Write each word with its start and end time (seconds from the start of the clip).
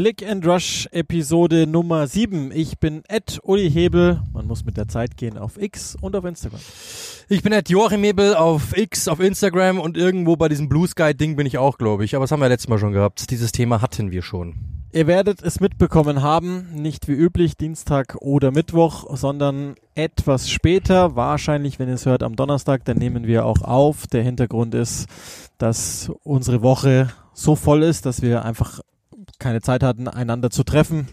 Click 0.00 0.26
and 0.26 0.46
Rush 0.46 0.88
Episode 0.92 1.66
Nummer 1.66 2.06
7. 2.06 2.52
Ich 2.54 2.78
bin 2.78 3.02
Ed 3.06 3.38
Uli 3.42 3.70
Hebel. 3.70 4.22
Man 4.32 4.46
muss 4.46 4.64
mit 4.64 4.78
der 4.78 4.88
Zeit 4.88 5.18
gehen 5.18 5.36
auf 5.36 5.60
X 5.60 5.94
und 6.00 6.16
auf 6.16 6.24
Instagram. 6.24 6.58
Ich 7.28 7.42
bin 7.42 7.52
Ed 7.52 7.68
Joachim 7.68 8.02
Hebel 8.02 8.34
auf 8.34 8.74
X, 8.74 9.08
auf 9.08 9.20
Instagram 9.20 9.78
und 9.78 9.98
irgendwo 9.98 10.36
bei 10.36 10.48
diesem 10.48 10.70
Blue 10.70 10.88
Sky 10.88 11.12
Ding 11.12 11.36
bin 11.36 11.44
ich 11.44 11.58
auch, 11.58 11.76
glaube 11.76 12.06
ich. 12.06 12.16
Aber 12.16 12.24
das 12.24 12.32
haben 12.32 12.40
wir 12.40 12.48
letztes 12.48 12.70
Mal 12.70 12.78
schon 12.78 12.92
gehabt. 12.92 13.30
Dieses 13.30 13.52
Thema 13.52 13.82
hatten 13.82 14.10
wir 14.10 14.22
schon. 14.22 14.54
Ihr 14.90 15.06
werdet 15.06 15.42
es 15.42 15.60
mitbekommen 15.60 16.22
haben, 16.22 16.68
nicht 16.72 17.06
wie 17.06 17.12
üblich 17.12 17.58
Dienstag 17.58 18.16
oder 18.22 18.52
Mittwoch, 18.52 19.14
sondern 19.14 19.74
etwas 19.94 20.48
später, 20.48 21.14
wahrscheinlich, 21.14 21.78
wenn 21.78 21.88
ihr 21.88 21.96
es 21.96 22.06
hört, 22.06 22.22
am 22.22 22.36
Donnerstag, 22.36 22.86
dann 22.86 22.96
nehmen 22.96 23.26
wir 23.26 23.44
auch 23.44 23.60
auf. 23.60 24.06
Der 24.06 24.22
Hintergrund 24.22 24.74
ist, 24.74 25.08
dass 25.58 26.10
unsere 26.22 26.62
Woche 26.62 27.10
so 27.34 27.54
voll 27.54 27.82
ist, 27.82 28.06
dass 28.06 28.22
wir 28.22 28.46
einfach 28.46 28.80
keine 29.40 29.60
Zeit 29.60 29.82
hatten, 29.82 30.06
einander 30.06 30.50
zu 30.50 30.62
treffen, 30.62 31.08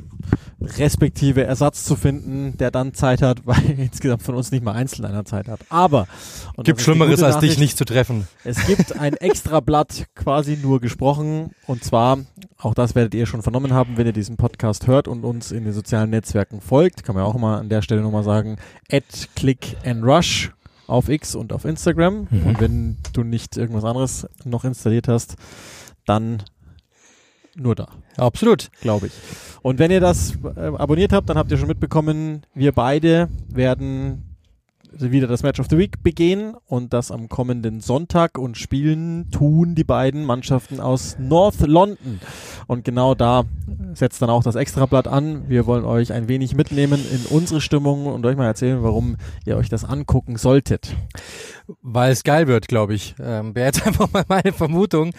respektive 0.61 1.43
Ersatz 1.43 1.83
zu 1.83 1.95
finden, 1.95 2.57
der 2.57 2.71
dann 2.71 2.93
Zeit 2.93 3.21
hat, 3.21 3.41
weil 3.45 3.61
insgesamt 3.77 4.23
von 4.23 4.35
uns 4.35 4.51
nicht 4.51 4.63
mal 4.63 4.73
einzeln 4.73 5.05
einer 5.05 5.25
Zeit 5.25 5.47
hat. 5.47 5.59
Aber 5.69 6.07
und 6.55 6.65
Gibt 6.65 6.81
Schlimmeres, 6.81 7.23
als 7.23 7.39
dich 7.39 7.57
nicht 7.57 7.77
zu 7.77 7.85
treffen. 7.85 8.27
es 8.43 8.65
gibt 8.67 8.99
ein 8.99 9.13
extra 9.17 9.59
Blatt 9.59 10.05
quasi 10.15 10.57
nur 10.61 10.79
gesprochen 10.81 11.51
und 11.65 11.83
zwar, 11.83 12.19
auch 12.57 12.73
das 12.73 12.95
werdet 12.95 13.13
ihr 13.15 13.25
schon 13.25 13.41
vernommen 13.41 13.73
haben, 13.73 13.97
wenn 13.97 14.07
ihr 14.07 14.13
diesen 14.13 14.37
Podcast 14.37 14.87
hört 14.87 15.07
und 15.07 15.23
uns 15.23 15.51
in 15.51 15.63
den 15.63 15.73
sozialen 15.73 16.09
Netzwerken 16.09 16.61
folgt, 16.61 17.03
kann 17.03 17.15
man 17.15 17.23
auch 17.23 17.35
mal 17.37 17.57
an 17.59 17.69
der 17.69 17.81
Stelle 17.81 18.01
nochmal 18.01 18.23
sagen, 18.23 18.57
at 18.91 19.03
click 19.35 19.75
and 19.85 20.03
rush 20.03 20.51
auf 20.87 21.09
X 21.09 21.35
und 21.35 21.51
auf 21.53 21.65
Instagram 21.65 22.27
Mhm. 22.29 22.45
und 22.45 22.61
wenn 22.61 22.97
du 23.13 23.23
nicht 23.23 23.57
irgendwas 23.57 23.83
anderes 23.83 24.27
noch 24.45 24.63
installiert 24.63 25.07
hast, 25.07 25.35
dann 26.05 26.43
nur 27.57 27.75
da 27.75 27.87
Absolut. 28.15 28.69
glaube 28.81 29.07
ich. 29.07 29.13
Und 29.61 29.79
wenn 29.79 29.91
ihr 29.91 29.99
das 29.99 30.37
äh, 30.55 30.59
abonniert 30.59 31.11
habt, 31.11 31.29
dann 31.29 31.37
habt 31.37 31.51
ihr 31.51 31.57
schon 31.57 31.67
mitbekommen, 31.67 32.43
wir 32.53 32.71
beide 32.71 33.29
werden 33.49 34.23
wieder 34.99 35.27
das 35.27 35.43
Match 35.43 35.59
of 35.59 35.67
the 35.69 35.77
Week 35.77 36.01
begehen 36.01 36.55
und 36.67 36.93
das 36.93 37.11
am 37.11 37.29
kommenden 37.29 37.81
Sonntag 37.81 38.37
und 38.37 38.57
spielen 38.57 39.29
tun 39.31 39.75
die 39.75 39.83
beiden 39.83 40.25
Mannschaften 40.25 40.79
aus 40.79 41.17
North 41.19 41.59
London. 41.61 42.19
Und 42.67 42.85
genau 42.85 43.15
da 43.15 43.43
setzt 43.93 44.21
dann 44.21 44.29
auch 44.29 44.43
das 44.43 44.55
Extrablatt 44.55 45.07
an. 45.07 45.49
Wir 45.49 45.65
wollen 45.65 45.85
euch 45.85 46.13
ein 46.13 46.27
wenig 46.27 46.55
mitnehmen 46.55 47.03
in 47.11 47.25
unsere 47.35 47.61
Stimmung 47.61 48.07
und 48.07 48.25
euch 48.25 48.37
mal 48.37 48.45
erzählen, 48.45 48.83
warum 48.83 49.17
ihr 49.45 49.57
euch 49.57 49.69
das 49.69 49.83
angucken 49.83 50.37
solltet. 50.37 50.95
Weil 51.81 52.11
es 52.11 52.23
geil 52.23 52.47
wird, 52.47 52.67
glaube 52.67 52.93
ich. 52.93 53.15
Ähm, 53.19 53.53
Wäre 53.53 53.67
jetzt 53.67 53.85
einfach 53.85 54.11
mal 54.11 54.23
meine 54.27 54.53
Vermutung. 54.53 55.13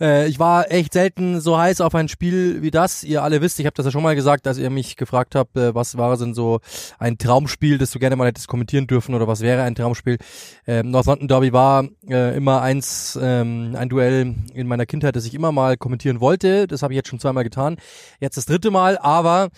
Äh, 0.00 0.28
ich 0.28 0.38
war 0.38 0.70
echt 0.70 0.92
selten 0.92 1.40
so 1.40 1.58
heiß 1.58 1.80
auf 1.80 1.94
ein 1.94 2.08
Spiel 2.08 2.62
wie 2.62 2.70
das. 2.70 3.02
Ihr 3.02 3.22
alle 3.22 3.40
wisst, 3.40 3.58
ich 3.58 3.66
habe 3.66 3.74
das 3.74 3.86
ja 3.86 3.92
schon 3.92 4.02
mal 4.02 4.14
gesagt, 4.14 4.46
als 4.46 4.58
ihr 4.58 4.70
mich 4.70 4.96
gefragt 4.96 5.34
habt, 5.34 5.56
äh, 5.56 5.74
was 5.74 5.96
war 5.98 6.16
denn 6.16 6.34
so 6.34 6.60
ein 6.98 7.18
Traumspiel, 7.18 7.78
das 7.78 7.90
du 7.90 7.98
gerne 7.98 8.16
mal 8.16 8.28
hättest 8.28 8.48
kommentieren 8.48 8.86
dürfen 8.86 9.14
oder 9.14 9.26
was 9.26 9.40
wäre 9.40 9.62
ein 9.62 9.74
Traumspiel. 9.74 10.18
Ähm, 10.66 10.90
North 10.90 11.06
London 11.06 11.28
Derby 11.28 11.52
war 11.52 11.88
äh, 12.08 12.36
immer 12.36 12.62
eins, 12.62 13.18
ähm, 13.20 13.74
ein 13.76 13.88
Duell 13.88 14.34
in 14.54 14.66
meiner 14.66 14.86
Kindheit, 14.86 15.16
das 15.16 15.26
ich 15.26 15.34
immer 15.34 15.52
mal 15.52 15.76
kommentieren 15.76 16.20
wollte. 16.20 16.66
Das 16.66 16.82
habe 16.82 16.92
ich 16.92 16.96
jetzt 16.96 17.08
schon 17.08 17.20
zweimal 17.20 17.44
getan. 17.44 17.76
Jetzt 18.20 18.36
das 18.36 18.46
dritte 18.46 18.70
Mal, 18.70 18.98
aber 18.98 19.48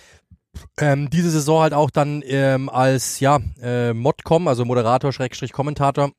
ähm, 0.79 1.11
diese 1.11 1.31
Saison 1.31 1.63
halt 1.63 1.75
auch 1.75 1.91
dann 1.91 2.23
ähm, 2.27 2.69
als 2.69 3.21
ja 3.21 3.39
äh, 3.63 3.93
Modcom, 3.93 4.49
also 4.49 4.65
Moderator 4.65 5.13
Schrägstrich 5.13 5.53
Kommentator 5.53 6.13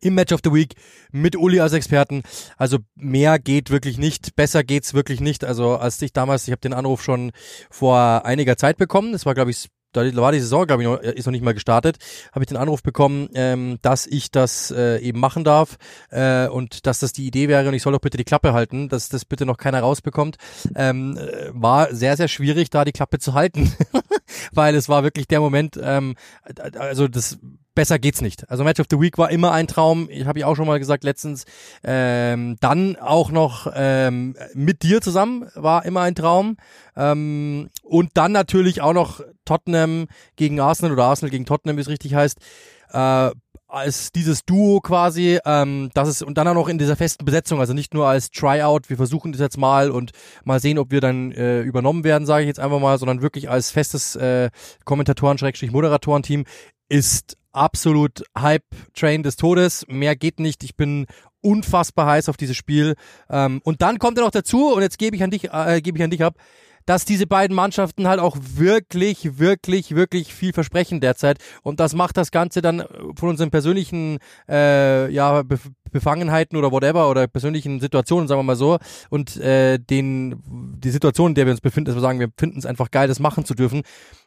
im 0.00 0.14
Match 0.14 0.32
of 0.32 0.40
the 0.44 0.52
Week 0.52 0.74
mit 1.12 1.36
Uli 1.36 1.60
als 1.60 1.72
Experten. 1.72 2.22
Also 2.56 2.78
mehr 2.94 3.38
geht 3.38 3.70
wirklich 3.70 3.98
nicht, 3.98 4.36
besser 4.36 4.64
geht's 4.64 4.94
wirklich 4.94 5.20
nicht. 5.20 5.44
Also 5.44 5.76
als 5.76 6.00
ich 6.02 6.12
damals, 6.12 6.46
ich 6.46 6.52
habe 6.52 6.60
den 6.60 6.74
Anruf 6.74 7.02
schon 7.02 7.32
vor 7.70 8.24
einiger 8.24 8.56
Zeit 8.56 8.76
bekommen. 8.76 9.12
Das 9.12 9.26
war 9.26 9.34
glaube 9.34 9.50
ich 9.50 9.68
da 9.94 10.16
war 10.16 10.32
die 10.32 10.40
Saison, 10.40 10.66
glaube 10.66 10.82
ich, 10.82 10.88
noch, 10.88 10.98
ist 10.98 11.26
noch 11.26 11.32
nicht 11.32 11.44
mal 11.44 11.54
gestartet, 11.54 11.98
habe 12.32 12.42
ich 12.42 12.48
den 12.48 12.56
Anruf 12.56 12.82
bekommen, 12.82 13.28
ähm, 13.34 13.78
dass 13.82 14.06
ich 14.06 14.30
das 14.30 14.70
äh, 14.70 14.98
eben 14.98 15.20
machen 15.20 15.44
darf 15.44 15.76
äh, 16.10 16.48
und 16.48 16.86
dass 16.86 16.98
das 16.98 17.12
die 17.12 17.26
Idee 17.26 17.48
wäre 17.48 17.68
und 17.68 17.74
ich 17.74 17.82
soll 17.82 17.92
doch 17.92 18.00
bitte 18.00 18.16
die 18.16 18.24
Klappe 18.24 18.52
halten, 18.52 18.88
dass 18.88 19.08
das 19.08 19.24
bitte 19.24 19.46
noch 19.46 19.56
keiner 19.56 19.80
rausbekommt. 19.80 20.36
Ähm, 20.74 21.16
äh, 21.16 21.50
war 21.52 21.94
sehr, 21.94 22.16
sehr 22.16 22.28
schwierig, 22.28 22.70
da 22.70 22.84
die 22.84 22.92
Klappe 22.92 23.18
zu 23.18 23.34
halten, 23.34 23.72
weil 24.52 24.74
es 24.74 24.88
war 24.88 25.04
wirklich 25.04 25.28
der 25.28 25.40
Moment, 25.40 25.78
ähm, 25.80 26.16
also 26.76 27.08
das 27.08 27.38
besser 27.74 27.98
geht's 27.98 28.20
nicht. 28.20 28.48
Also 28.50 28.64
Match 28.64 28.80
of 28.80 28.86
the 28.90 29.00
Week 29.00 29.18
war 29.18 29.30
immer 29.30 29.52
ein 29.52 29.66
Traum. 29.66 30.08
Ich 30.10 30.26
habe 30.26 30.38
ich 30.38 30.44
auch 30.44 30.54
schon 30.56 30.66
mal 30.66 30.78
gesagt 30.78 31.04
letztens. 31.04 31.44
Ähm, 31.82 32.56
dann 32.60 32.96
auch 32.96 33.30
noch 33.30 33.70
ähm, 33.74 34.36
mit 34.54 34.82
dir 34.82 35.00
zusammen 35.00 35.48
war 35.54 35.84
immer 35.84 36.02
ein 36.02 36.14
Traum. 36.14 36.56
Ähm, 36.96 37.70
und 37.82 38.10
dann 38.14 38.32
natürlich 38.32 38.80
auch 38.80 38.92
noch 38.92 39.20
Tottenham 39.44 40.06
gegen 40.36 40.60
Arsenal 40.60 40.92
oder 40.92 41.04
Arsenal 41.04 41.30
gegen 41.30 41.46
Tottenham, 41.46 41.76
wie 41.76 41.82
es 41.82 41.88
richtig 41.88 42.14
heißt. 42.14 42.38
Äh, 42.92 43.30
als 43.74 44.12
dieses 44.12 44.44
Duo 44.44 44.80
quasi, 44.80 45.40
ähm, 45.44 45.90
das 45.94 46.08
ist 46.08 46.22
und 46.22 46.38
dann 46.38 46.46
auch 46.46 46.54
noch 46.54 46.68
in 46.68 46.78
dieser 46.78 46.94
festen 46.94 47.24
Besetzung, 47.24 47.58
also 47.58 47.72
nicht 47.72 47.92
nur 47.92 48.06
als 48.06 48.30
Tryout, 48.30 48.88
wir 48.88 48.96
versuchen 48.96 49.32
das 49.32 49.40
jetzt 49.40 49.58
mal 49.58 49.90
und 49.90 50.12
mal 50.44 50.60
sehen, 50.60 50.78
ob 50.78 50.92
wir 50.92 51.00
dann 51.00 51.32
äh, 51.32 51.62
übernommen 51.62 52.04
werden, 52.04 52.24
sage 52.24 52.42
ich 52.44 52.46
jetzt 52.46 52.60
einfach 52.60 52.78
mal, 52.78 52.98
sondern 52.98 53.20
wirklich 53.20 53.50
als 53.50 53.72
festes 53.72 54.14
äh, 54.14 54.50
Kommentatoren-Moderatoren-Team 54.84 56.44
ist 56.88 57.36
absolut 57.54 58.24
Hype-Train 58.38 59.22
des 59.22 59.36
Todes. 59.36 59.84
Mehr 59.88 60.16
geht 60.16 60.40
nicht. 60.40 60.64
Ich 60.64 60.76
bin 60.76 61.06
unfassbar 61.40 62.06
heiß 62.06 62.28
auf 62.28 62.36
dieses 62.36 62.56
Spiel. 62.56 62.94
Ähm, 63.30 63.60
und 63.64 63.82
dann 63.82 63.98
kommt 63.98 64.18
er 64.18 64.24
noch 64.24 64.30
dazu, 64.30 64.72
und 64.72 64.82
jetzt 64.82 64.98
gebe 64.98 65.14
ich 65.16 65.22
an 65.22 65.30
dich, 65.30 65.52
äh, 65.52 65.80
gebe 65.80 65.98
ich 65.98 66.04
an 66.04 66.10
dich 66.10 66.22
ab, 66.22 66.36
dass 66.86 67.04
diese 67.04 67.26
beiden 67.26 67.54
Mannschaften 67.54 68.06
halt 68.06 68.20
auch 68.20 68.36
wirklich, 68.40 69.38
wirklich, 69.38 69.94
wirklich 69.94 70.34
viel 70.34 70.52
versprechen 70.52 71.00
derzeit. 71.00 71.38
Und 71.62 71.80
das 71.80 71.94
macht 71.94 72.16
das 72.16 72.30
Ganze 72.30 72.62
dann 72.62 72.84
von 73.16 73.30
unseren 73.30 73.50
persönlichen 73.50 74.18
äh, 74.48 75.10
ja, 75.10 75.42
Bef 75.42 75.70
Befangenheiten 75.94 76.56
oder 76.56 76.72
whatever 76.72 77.08
oder 77.08 77.28
persönlichen 77.28 77.78
Situationen, 77.78 78.26
sagen 78.26 78.40
wir 78.40 78.42
mal 78.42 78.56
so, 78.56 78.78
und 79.10 79.36
äh, 79.36 79.78
den 79.78 80.42
die 80.80 80.90
Situation, 80.90 81.30
in 81.30 81.34
der 81.36 81.46
wir 81.46 81.52
uns 81.52 81.60
befinden, 81.60 81.86
dass 81.86 81.94
wir 81.94 82.00
sagen, 82.00 82.18
wir 82.18 82.30
finden 82.36 82.58
es 82.58 82.66
einfach 82.66 82.90
geil, 82.90 83.06
das 83.06 83.20
machen 83.20 83.44
zu 83.44 83.54
dürfen. 83.54 83.82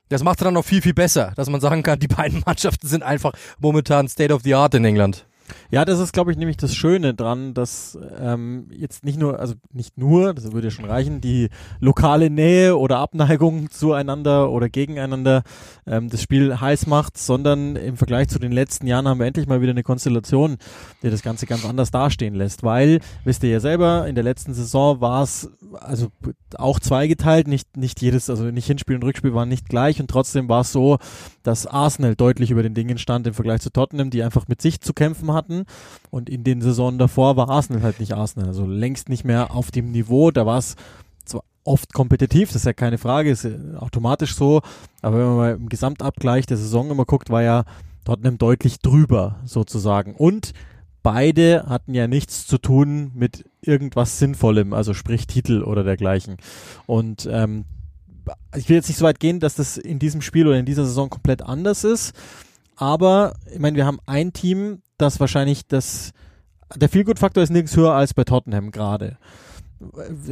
Das 0.07 0.23
macht 0.23 0.39
es 0.39 0.45
dann 0.45 0.53
noch 0.53 0.63
viel, 0.63 0.81
viel 0.81 0.93
besser, 0.93 1.33
dass 1.35 1.49
man 1.49 1.59
sagen 1.59 1.83
kann, 1.83 1.99
die 1.99 2.07
beiden 2.07 2.41
Mannschaften 2.45 2.87
sind 2.87 3.03
einfach 3.03 3.33
momentan 3.59 4.07
State 4.07 4.33
of 4.33 4.43
the 4.43 4.55
Art 4.55 4.73
in 4.75 4.85
England. 4.85 5.25
Ja, 5.71 5.85
das 5.85 5.99
ist, 5.99 6.13
glaube 6.13 6.31
ich, 6.31 6.37
nämlich 6.37 6.57
das 6.57 6.75
Schöne 6.75 7.13
dran, 7.13 7.53
dass 7.53 7.97
ähm, 8.19 8.67
jetzt 8.71 9.03
nicht 9.03 9.19
nur, 9.19 9.39
also 9.39 9.55
nicht 9.71 9.97
nur, 9.97 10.33
das 10.33 10.51
würde 10.51 10.67
ja 10.67 10.71
schon 10.71 10.85
reichen, 10.85 11.21
die 11.21 11.49
lokale 11.79 12.29
Nähe 12.29 12.77
oder 12.77 12.99
Abneigung 12.99 13.69
zueinander 13.71 14.51
oder 14.51 14.69
gegeneinander 14.69 15.43
ähm, 15.85 16.09
das 16.09 16.21
Spiel 16.21 16.59
heiß 16.59 16.87
macht, 16.87 17.17
sondern 17.17 17.75
im 17.75 17.97
Vergleich 17.97 18.29
zu 18.29 18.39
den 18.39 18.51
letzten 18.51 18.87
Jahren 18.87 19.07
haben 19.07 19.19
wir 19.19 19.27
endlich 19.27 19.47
mal 19.47 19.61
wieder 19.61 19.71
eine 19.71 19.83
Konstellation, 19.83 20.57
die 21.03 21.09
das 21.09 21.21
Ganze 21.21 21.45
ganz 21.45 21.65
anders 21.65 21.91
dastehen 21.91 22.35
lässt, 22.35 22.63
weil, 22.63 22.99
wisst 23.23 23.43
ihr 23.43 23.49
ja 23.49 23.59
selber, 23.59 24.07
in 24.07 24.15
der 24.15 24.23
letzten 24.23 24.53
Saison 24.53 25.01
war 25.01 25.23
es 25.23 25.49
also 25.73 26.07
auch 26.57 26.79
zweigeteilt, 26.79 27.47
nicht, 27.47 27.77
nicht 27.77 28.01
jedes, 28.01 28.29
also 28.29 28.45
nicht 28.45 28.67
Hinspiel 28.67 28.95
und 28.95 29.03
Rückspiel 29.03 29.33
waren 29.33 29.49
nicht 29.49 29.69
gleich 29.69 29.99
und 29.99 30.09
trotzdem 30.09 30.49
war 30.49 30.61
es 30.61 30.71
so, 30.71 30.97
dass 31.43 31.67
Arsenal 31.67 32.15
deutlich 32.15 32.51
über 32.51 32.63
den 32.63 32.73
Dingen 32.73 32.97
stand 32.97 33.27
im 33.27 33.33
Vergleich 33.33 33.61
zu 33.61 33.71
Tottenham, 33.71 34.09
die 34.09 34.23
einfach 34.23 34.47
mit 34.47 34.61
sich 34.61 34.81
zu 34.81 34.93
kämpfen 34.93 35.31
hatten. 35.37 35.63
Und 36.11 36.29
in 36.29 36.43
den 36.43 36.61
Saisonen 36.61 36.99
davor 36.99 37.37
war 37.37 37.49
Arsenal 37.49 37.83
halt 37.83 38.01
nicht 38.01 38.13
Arsenal, 38.13 38.49
also 38.49 38.65
längst 38.65 39.07
nicht 39.07 39.23
mehr 39.23 39.55
auf 39.55 39.71
dem 39.71 39.91
Niveau. 39.91 40.31
Da 40.31 40.45
war 40.45 40.57
es 40.57 40.75
zwar 41.23 41.43
oft 41.63 41.93
kompetitiv, 41.93 42.49
das 42.49 42.57
ist 42.57 42.65
ja 42.65 42.73
keine 42.73 42.97
Frage, 42.97 43.31
ist 43.31 43.47
automatisch 43.77 44.35
so, 44.35 44.61
aber 45.01 45.19
wenn 45.19 45.25
man 45.27 45.37
mal 45.37 45.55
im 45.55 45.69
Gesamtabgleich 45.69 46.45
der 46.45 46.57
Saison 46.57 46.89
immer 46.89 47.05
guckt, 47.05 47.29
war 47.29 47.43
ja 47.43 47.63
Tottenham 48.03 48.37
deutlich 48.37 48.79
drüber 48.79 49.39
sozusagen. 49.45 50.15
Und 50.15 50.53
beide 51.03 51.65
hatten 51.67 51.93
ja 51.93 52.07
nichts 52.07 52.47
zu 52.47 52.57
tun 52.57 53.11
mit 53.13 53.45
irgendwas 53.61 54.19
Sinnvollem, 54.19 54.73
also 54.73 54.93
sprich 54.93 55.27
Titel 55.27 55.61
oder 55.63 55.83
dergleichen. 55.83 56.37
Und 56.85 57.27
ähm, 57.31 57.65
ich 58.55 58.69
will 58.69 58.77
jetzt 58.77 58.87
nicht 58.87 58.97
so 58.97 59.05
weit 59.05 59.19
gehen, 59.19 59.39
dass 59.39 59.55
das 59.55 59.77
in 59.77 59.99
diesem 59.99 60.21
Spiel 60.21 60.47
oder 60.47 60.57
in 60.57 60.65
dieser 60.65 60.85
Saison 60.85 61.09
komplett 61.09 61.41
anders 61.41 61.83
ist. 61.83 62.13
Aber 62.77 63.33
ich 63.51 63.59
meine, 63.59 63.75
wir 63.75 63.85
haben 63.85 63.99
ein 64.05 64.31
Team, 64.31 64.81
das 64.97 65.19
wahrscheinlich 65.19 65.67
das 65.67 66.13
der 66.75 66.89
Feelgood-Faktor 66.89 67.43
ist 67.43 67.49
nirgends 67.49 67.75
höher 67.75 67.93
als 67.93 68.13
bei 68.13 68.23
Tottenham 68.23 68.71
gerade. 68.71 69.17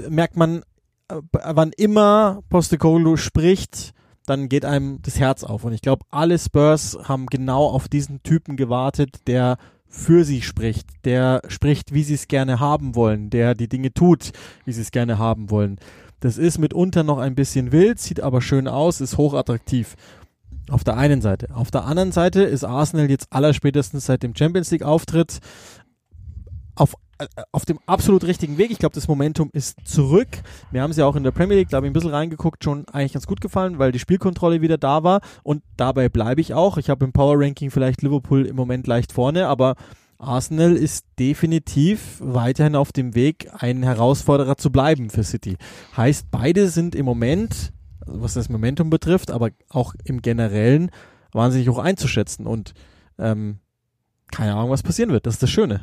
Merkt 0.09 0.35
man, 0.35 0.63
äh, 1.07 1.21
wann 1.31 1.71
immer 1.77 2.41
Postecoglou 2.49 3.15
spricht, 3.15 3.93
dann 4.25 4.49
geht 4.49 4.65
einem 4.65 5.01
das 5.01 5.19
Herz 5.19 5.43
auf. 5.43 5.63
Und 5.63 5.73
ich 5.73 5.81
glaube, 5.81 6.05
alle 6.09 6.37
Spurs 6.39 6.97
haben 7.03 7.27
genau 7.27 7.67
auf 7.67 7.87
diesen 7.87 8.23
Typen 8.23 8.57
gewartet, 8.57 9.27
der 9.27 9.57
für 9.87 10.25
sie 10.25 10.41
spricht, 10.41 10.87
der 11.05 11.41
spricht, 11.47 11.93
wie 11.93 12.03
sie 12.03 12.15
es 12.15 12.27
gerne 12.27 12.59
haben 12.59 12.95
wollen, 12.95 13.29
der 13.29 13.53
die 13.55 13.69
Dinge 13.69 13.93
tut, 13.93 14.31
wie 14.65 14.73
sie 14.73 14.81
es 14.81 14.91
gerne 14.91 15.17
haben 15.17 15.51
wollen. 15.51 15.77
Das 16.19 16.37
ist 16.37 16.57
mitunter 16.57 17.03
noch 17.03 17.19
ein 17.19 17.35
bisschen 17.35 17.71
wild, 17.71 17.99
sieht 17.99 18.19
aber 18.19 18.41
schön 18.41 18.67
aus, 18.67 18.99
ist 18.99 19.17
hochattraktiv. 19.17 19.95
Auf 20.69 20.83
der 20.83 20.97
einen 20.97 21.21
Seite. 21.21 21.47
Auf 21.53 21.69
der 21.71 21.85
anderen 21.85 22.11
Seite 22.11 22.43
ist 22.43 22.63
Arsenal 22.63 23.09
jetzt 23.09 23.31
allerspätestens 23.31 24.05
seit 24.05 24.23
dem 24.23 24.35
Champions 24.35 24.71
League 24.71 24.83
Auftritt 24.83 25.39
auf, 26.75 26.95
äh, 27.19 27.27
auf 27.51 27.65
dem 27.65 27.79
absolut 27.85 28.23
richtigen 28.23 28.57
Weg. 28.57 28.71
Ich 28.71 28.79
glaube, 28.79 28.95
das 28.95 29.07
Momentum 29.07 29.49
ist 29.53 29.77
zurück. 29.85 30.27
Wir 30.71 30.81
haben 30.81 30.91
sie 30.91 31.01
ja 31.01 31.07
auch 31.07 31.15
in 31.15 31.23
der 31.23 31.31
Premier 31.31 31.57
League, 31.57 31.69
glaube 31.69 31.85
ich, 31.85 31.91
ein 31.91 31.93
bisschen 31.93 32.09
reingeguckt, 32.09 32.63
schon 32.63 32.87
eigentlich 32.89 33.13
ganz 33.13 33.27
gut 33.27 33.41
gefallen, 33.41 33.79
weil 33.79 33.91
die 33.91 33.99
Spielkontrolle 33.99 34.61
wieder 34.61 34.77
da 34.77 35.03
war. 35.03 35.21
Und 35.43 35.63
dabei 35.77 36.09
bleibe 36.09 36.41
ich 36.41 36.53
auch. 36.53 36.77
Ich 36.77 36.89
habe 36.89 37.05
im 37.05 37.13
Power 37.13 37.39
Ranking 37.39 37.71
vielleicht 37.71 38.01
Liverpool 38.01 38.45
im 38.45 38.55
Moment 38.55 38.87
leicht 38.87 39.11
vorne, 39.11 39.47
aber 39.47 39.75
Arsenal 40.17 40.75
ist 40.75 41.05
definitiv 41.19 42.19
weiterhin 42.21 42.75
auf 42.75 42.91
dem 42.91 43.15
Weg, 43.15 43.49
ein 43.57 43.83
Herausforderer 43.83 44.57
zu 44.57 44.71
bleiben 44.71 45.09
für 45.09 45.23
City. 45.23 45.57
Heißt, 45.95 46.31
beide 46.31 46.69
sind 46.69 46.95
im 46.95 47.05
Moment, 47.05 47.73
was 48.05 48.33
das 48.33 48.49
Momentum 48.49 48.89
betrifft, 48.89 49.31
aber 49.31 49.49
auch 49.69 49.95
im 50.03 50.21
Generellen 50.21 50.91
wahnsinnig 51.31 51.69
hoch 51.69 51.79
einzuschätzen. 51.79 52.45
Und 52.47 52.73
ähm, 53.17 53.59
keine 54.31 54.53
Ahnung, 54.55 54.71
was 54.71 54.83
passieren 54.83 55.11
wird. 55.11 55.25
Das 55.25 55.35
ist 55.35 55.43
das 55.43 55.49
Schöne. 55.49 55.81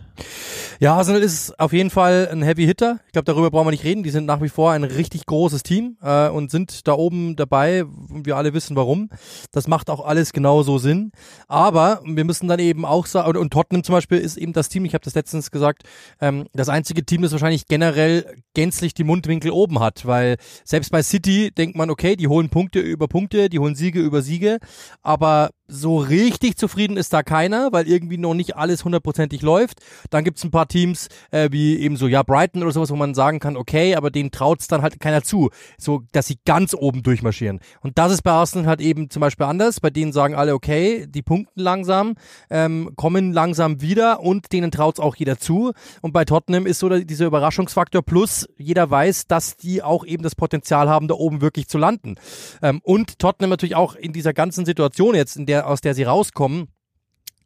Ja, 0.82 0.96
Arsenal 0.96 1.22
ist 1.22 1.60
auf 1.60 1.72
jeden 1.72 1.90
Fall 1.90 2.28
ein 2.32 2.42
Heavy 2.42 2.64
Hitter. 2.64 2.98
Ich 3.06 3.12
glaube, 3.12 3.26
darüber 3.26 3.52
brauchen 3.52 3.68
wir 3.68 3.70
nicht 3.70 3.84
reden. 3.84 4.02
Die 4.02 4.10
sind 4.10 4.26
nach 4.26 4.42
wie 4.42 4.48
vor 4.48 4.72
ein 4.72 4.82
richtig 4.82 5.26
großes 5.26 5.62
Team 5.62 5.96
äh, 6.02 6.28
und 6.28 6.50
sind 6.50 6.88
da 6.88 6.94
oben 6.94 7.36
dabei. 7.36 7.84
Wir 8.10 8.36
alle 8.36 8.52
wissen 8.52 8.74
warum. 8.74 9.08
Das 9.52 9.68
macht 9.68 9.88
auch 9.90 10.04
alles 10.04 10.32
genauso 10.32 10.78
Sinn. 10.78 11.12
Aber 11.46 12.02
wir 12.04 12.24
müssen 12.24 12.48
dann 12.48 12.58
eben 12.58 12.84
auch 12.84 13.06
sagen, 13.06 13.28
und, 13.28 13.36
und 13.36 13.52
Tottenham 13.52 13.84
zum 13.84 13.92
Beispiel 13.92 14.18
ist 14.18 14.36
eben 14.36 14.52
das 14.52 14.70
Team, 14.70 14.84
ich 14.84 14.94
habe 14.94 15.04
das 15.04 15.14
letztens 15.14 15.52
gesagt, 15.52 15.84
ähm, 16.20 16.48
das 16.52 16.68
einzige 16.68 17.06
Team, 17.06 17.22
das 17.22 17.30
wahrscheinlich 17.30 17.66
generell 17.66 18.26
gänzlich 18.52 18.92
die 18.92 19.04
Mundwinkel 19.04 19.52
oben 19.52 19.78
hat. 19.78 20.04
Weil 20.04 20.34
selbst 20.64 20.90
bei 20.90 21.04
City 21.04 21.52
denkt 21.52 21.76
man, 21.76 21.90
okay, 21.90 22.16
die 22.16 22.26
holen 22.26 22.48
Punkte 22.48 22.80
über 22.80 23.06
Punkte, 23.06 23.48
die 23.50 23.60
holen 23.60 23.76
Siege 23.76 24.00
über 24.00 24.20
Siege. 24.20 24.58
Aber 25.00 25.50
so 25.72 25.98
richtig 25.98 26.56
zufrieden 26.56 26.96
ist 26.96 27.12
da 27.12 27.22
keiner, 27.22 27.72
weil 27.72 27.88
irgendwie 27.88 28.18
noch 28.18 28.34
nicht 28.34 28.56
alles 28.56 28.84
hundertprozentig 28.84 29.42
läuft. 29.42 29.78
Dann 30.10 30.22
gibt's 30.22 30.44
ein 30.44 30.50
paar 30.50 30.68
Teams, 30.68 31.08
äh, 31.30 31.48
wie 31.50 31.78
eben 31.78 31.96
so, 31.96 32.06
ja, 32.06 32.22
Brighton 32.22 32.62
oder 32.62 32.72
sowas, 32.72 32.90
wo 32.90 32.96
man 32.96 33.14
sagen 33.14 33.40
kann, 33.40 33.56
okay, 33.56 33.94
aber 33.94 34.10
denen 34.10 34.30
traut's 34.30 34.68
dann 34.68 34.82
halt 34.82 35.00
keiner 35.00 35.22
zu, 35.22 35.50
so, 35.78 36.02
dass 36.12 36.26
sie 36.26 36.38
ganz 36.44 36.74
oben 36.74 37.02
durchmarschieren. 37.02 37.60
Und 37.80 37.98
das 37.98 38.12
ist 38.12 38.22
bei 38.22 38.30
Arsenal 38.30 38.66
halt 38.66 38.80
eben 38.80 39.08
zum 39.08 39.20
Beispiel 39.20 39.46
anders. 39.46 39.80
Bei 39.80 39.90
denen 39.90 40.12
sagen 40.12 40.34
alle, 40.34 40.54
okay, 40.54 41.06
die 41.08 41.22
punkten 41.22 41.60
langsam, 41.60 42.14
ähm, 42.50 42.90
kommen 42.96 43.32
langsam 43.32 43.80
wieder 43.80 44.20
und 44.20 44.52
denen 44.52 44.70
traut's 44.70 45.00
auch 45.00 45.16
jeder 45.16 45.38
zu. 45.38 45.72
Und 46.02 46.12
bei 46.12 46.24
Tottenham 46.24 46.66
ist 46.66 46.80
so 46.80 46.88
dieser 46.88 47.26
Überraschungsfaktor 47.26 48.02
plus 48.02 48.46
jeder 48.58 48.90
weiß, 48.90 49.26
dass 49.26 49.56
die 49.56 49.82
auch 49.82 50.04
eben 50.04 50.22
das 50.22 50.34
Potenzial 50.34 50.88
haben, 50.88 51.08
da 51.08 51.14
oben 51.14 51.40
wirklich 51.40 51.68
zu 51.68 51.78
landen. 51.78 52.16
Ähm, 52.60 52.80
und 52.84 53.18
Tottenham 53.18 53.50
natürlich 53.50 53.74
auch 53.74 53.94
in 53.94 54.12
dieser 54.12 54.34
ganzen 54.34 54.66
Situation 54.66 55.14
jetzt, 55.14 55.36
in 55.36 55.46
der, 55.46 55.61
aus 55.66 55.80
der 55.80 55.94
sie 55.94 56.04
rauskommen, 56.04 56.68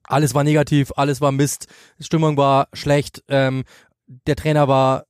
alles 0.05 0.35
war 0.35 0.45
negativ, 0.45 0.93
alles 0.97 1.21
war 1.21 1.33
Mist, 1.33 1.67
Stimmung 2.01 2.37
war 2.37 2.69
schlecht, 2.73 3.25
ähm, 3.29 3.65
der 4.07 4.37
Trainer 4.37 4.69
war 4.69 5.07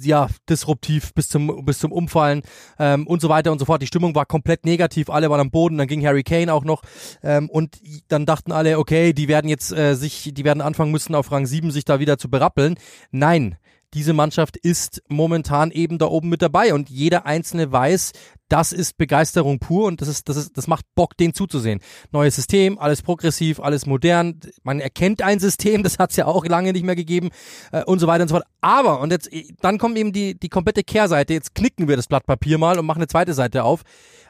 ja 0.00 0.28
disruptiv 0.48 1.14
bis 1.14 1.28
zum 1.28 1.64
bis 1.64 1.78
zum 1.78 1.92
Umfallen 1.92 2.42
ähm, 2.78 3.06
und 3.06 3.20
so 3.20 3.28
weiter 3.28 3.52
und 3.52 3.58
so 3.58 3.64
fort. 3.64 3.82
Die 3.82 3.86
Stimmung 3.86 4.14
war 4.14 4.26
komplett 4.26 4.64
negativ, 4.64 5.10
alle 5.10 5.30
waren 5.30 5.40
am 5.40 5.50
Boden. 5.50 5.78
Dann 5.78 5.86
ging 5.86 6.04
Harry 6.04 6.22
Kane 6.22 6.52
auch 6.52 6.64
noch 6.64 6.82
ähm, 7.22 7.48
und 7.48 7.78
dann 8.08 8.26
dachten 8.26 8.52
alle, 8.52 8.78
okay, 8.78 9.12
die 9.12 9.28
werden 9.28 9.48
jetzt 9.48 9.72
äh, 9.72 9.94
sich, 9.94 10.32
die 10.34 10.44
werden 10.44 10.60
anfangen 10.60 10.90
müssen 10.90 11.14
auf 11.14 11.30
Rang 11.30 11.46
7 11.46 11.70
sich 11.70 11.84
da 11.84 12.00
wieder 12.00 12.18
zu 12.18 12.28
berappeln. 12.28 12.76
Nein, 13.10 13.56
diese 13.94 14.12
Mannschaft 14.12 14.56
ist 14.56 15.02
momentan 15.08 15.70
eben 15.70 15.98
da 15.98 16.06
oben 16.06 16.28
mit 16.28 16.42
dabei 16.42 16.74
und 16.74 16.90
jeder 16.90 17.26
einzelne 17.26 17.72
weiß, 17.72 18.12
das 18.48 18.72
ist 18.72 18.96
Begeisterung 18.98 19.58
pur 19.58 19.86
und 19.86 20.00
das 20.00 20.08
ist, 20.08 20.28
das 20.28 20.36
ist, 20.36 20.56
das 20.56 20.66
macht 20.66 20.84
Bock, 20.94 21.16
den 21.16 21.34
zuzusehen. 21.34 21.80
Neues 22.10 22.36
System, 22.36 22.78
alles 22.78 23.02
progressiv, 23.02 23.60
alles 23.60 23.86
modern. 23.86 24.40
Man 24.62 24.80
erkennt 24.80 25.22
ein 25.22 25.38
System, 25.40 25.82
das 25.82 25.98
hat 25.98 26.10
es 26.10 26.16
ja 26.16 26.26
auch 26.26 26.44
lange 26.46 26.72
nicht 26.72 26.84
mehr 26.84 26.96
gegeben 26.96 27.30
äh, 27.72 27.84
und 27.84 27.98
so 27.98 28.06
weiter 28.06 28.22
und 28.22 28.28
so 28.28 28.36
fort. 28.36 28.46
Aber 28.60 29.00
und 29.00 29.10
jetzt, 29.10 29.30
dann 29.60 29.78
kommt 29.78 29.98
eben 29.98 30.12
die 30.12 30.38
die 30.38 30.48
komplette 30.48 30.82
Kehrseite. 30.82 31.32
Jetzt 31.32 31.54
knicken 31.54 31.88
wir 31.88 31.96
das 31.96 32.06
Blatt 32.06 32.26
Papier 32.26 32.58
mal 32.58 32.78
und 32.78 32.86
machen 32.86 32.98
eine 32.98 33.08
zweite 33.08 33.34
Seite 33.34 33.64
auf. 33.64 33.82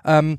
Ähm, 0.04 0.38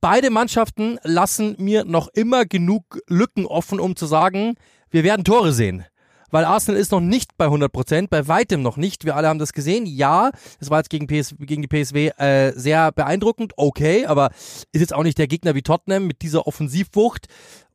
beide 0.00 0.30
Mannschaften 0.30 0.98
lassen 1.02 1.56
mir 1.58 1.84
noch 1.84 2.08
immer 2.08 2.44
genug 2.44 3.00
Lücken 3.06 3.46
offen, 3.46 3.80
um 3.80 3.96
zu 3.96 4.06
sagen, 4.06 4.54
wir 4.90 5.04
werden 5.04 5.24
Tore 5.24 5.52
sehen 5.52 5.84
weil 6.30 6.44
Arsenal 6.44 6.80
ist 6.80 6.92
noch 6.92 7.00
nicht 7.00 7.36
bei 7.36 7.46
100 7.46 7.72
Prozent, 7.72 8.10
bei 8.10 8.28
weitem 8.28 8.62
noch 8.62 8.76
nicht. 8.76 9.04
Wir 9.04 9.16
alle 9.16 9.28
haben 9.28 9.38
das 9.38 9.52
gesehen. 9.52 9.86
Ja, 9.86 10.30
es 10.60 10.70
war 10.70 10.78
jetzt 10.78 10.90
gegen, 10.90 11.06
PS, 11.06 11.34
gegen 11.38 11.62
die 11.62 11.68
PSW 11.68 12.08
äh, 12.18 12.52
sehr 12.54 12.92
beeindruckend, 12.92 13.52
okay, 13.56 14.06
aber 14.06 14.30
ist 14.72 14.80
jetzt 14.80 14.94
auch 14.94 15.02
nicht 15.02 15.18
der 15.18 15.28
Gegner 15.28 15.54
wie 15.54 15.62
Tottenham 15.62 16.06
mit 16.06 16.22
dieser 16.22 16.46
Offensivwucht. 16.46 17.26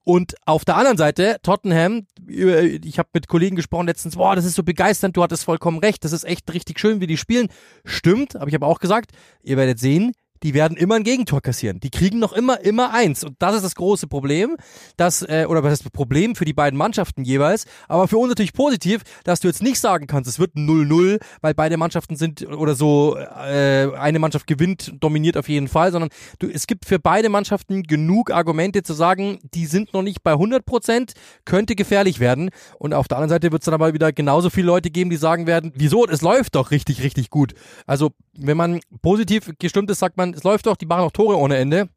Und 0.06 0.36
auf 0.46 0.66
der 0.66 0.76
anderen 0.76 0.98
Seite, 0.98 1.38
Tottenham, 1.44 2.08
ich 2.28 3.00
habe 3.00 3.10
mit 3.14 3.30
Kollegen 3.30 3.56
gesprochen 3.56 3.88
letztens, 3.88 4.18
boah, 4.18 4.36
das 4.36 4.44
ist 4.44 4.56
so 4.56 4.64
begeisternd, 4.64 5.16
du 5.16 5.24
hattest 5.24 5.46
vollkommen 5.46 5.80
recht, 5.80 6.04
das 6.04 6.12
ist 6.12 6.26
echt 6.26 6.54
richtig 6.54 6.80
schön, 6.80 7.00
wie 7.00 7.08
die 7.08 7.16
spielen. 7.16 7.48
Stimmt, 7.86 8.36
aber 8.36 8.48
ich 8.48 8.54
habe 8.54 8.66
auch 8.66 8.80
gesagt, 8.80 9.12
ihr 9.44 9.56
werdet 9.56 9.80
sehen, 9.80 10.12
die 10.44 10.54
werden 10.54 10.78
immer 10.78 10.96
ein 10.96 11.04
Gegentor 11.04 11.42
kassieren. 11.42 11.80
Die 11.80 11.90
kriegen 11.90 12.20
noch 12.20 12.34
immer, 12.34 12.62
immer 12.62 12.94
eins. 12.94 13.24
Und 13.24 13.36
das 13.40 13.56
ist 13.56 13.64
das 13.64 13.76
große 13.76 14.08
Problem, 14.08 14.58
dass, 14.98 15.22
äh, 15.24 15.46
oder 15.48 15.64
was 15.64 15.74
ist 15.74 15.86
das 15.86 15.92
Problem 15.92 16.36
für 16.36 16.46
die 16.46 16.54
beiden 16.54 16.78
Mannschaften 16.78 17.24
jeweils, 17.24 17.66
aber 17.88 18.08
für 18.08 18.18
uns 18.18 18.30
natürlich 18.30 18.54
positiv, 18.54 19.02
dass 19.24 19.40
du 19.40 19.48
jetzt 19.48 19.64
nicht 19.64 19.80
sagen 19.80 20.08
kannst, 20.08 20.30
es 20.30 20.40
wird 20.40 20.56
0-0, 20.56 21.20
weil 21.42 21.54
beide 21.54 21.78
Mannschaften 21.78 22.16
sind 22.16 22.46
oder 22.48 22.76
so, 22.76 23.18
äh, 23.18 23.90
eine 23.96 24.20
Mannschaft 24.20 24.48
gewinnt, 24.48 24.94
dominiert 25.00 25.38
auf 25.38 25.50
jeden 25.50 25.68
Fall, 25.68 25.92
sondern 25.92 26.10
du, 26.40 26.48
es 26.48 26.68
gibt 26.68 26.86
für 26.86 27.00
beide 27.00 27.30
Mannschaften 27.30 27.84
genug 27.84 28.32
Argumente 28.32 28.84
zu 28.84 28.94
sagen, 28.94 29.40
die 29.54 29.66
sind 29.66 29.94
noch 29.94 30.02
nicht 30.02 30.24
bei 30.24 30.32
100 30.34 30.66
Prozent, 30.66 31.14
könnte 31.46 31.76
gefährlich 31.76 32.20
werden. 32.20 32.50
Und 32.80 32.94
auf 32.94 33.08
der 33.08 33.18
anderen 33.18 33.30
Seite 33.30 33.52
wird 33.52 33.62
es 33.62 33.66
dann 33.66 33.74
aber 33.74 33.94
wieder 33.94 34.12
genauso 34.12 34.50
viele 34.50 34.68
Leute 34.68 34.90
geben, 34.90 35.10
die 35.10 35.16
sagen 35.16 35.48
werden, 35.48 35.72
wieso, 35.76 36.06
es 36.06 36.22
läuft 36.22 36.56
doch 36.56 36.72
richtig, 36.72 37.04
richtig 37.04 37.30
gut. 37.30 37.54
Also, 37.86 38.12
wenn 38.38 38.58
man 38.58 38.80
positiv 39.02 39.52
gestimmt 39.60 39.90
ist, 39.92 40.00
sagt 40.00 40.18
man, 40.18 40.33
es 40.34 40.44
läuft 40.44 40.66
doch, 40.66 40.76
die 40.76 40.86
machen 40.86 41.02
auch 41.02 41.12
Tore 41.12 41.38
ohne 41.38 41.58
Ende. 41.58 41.90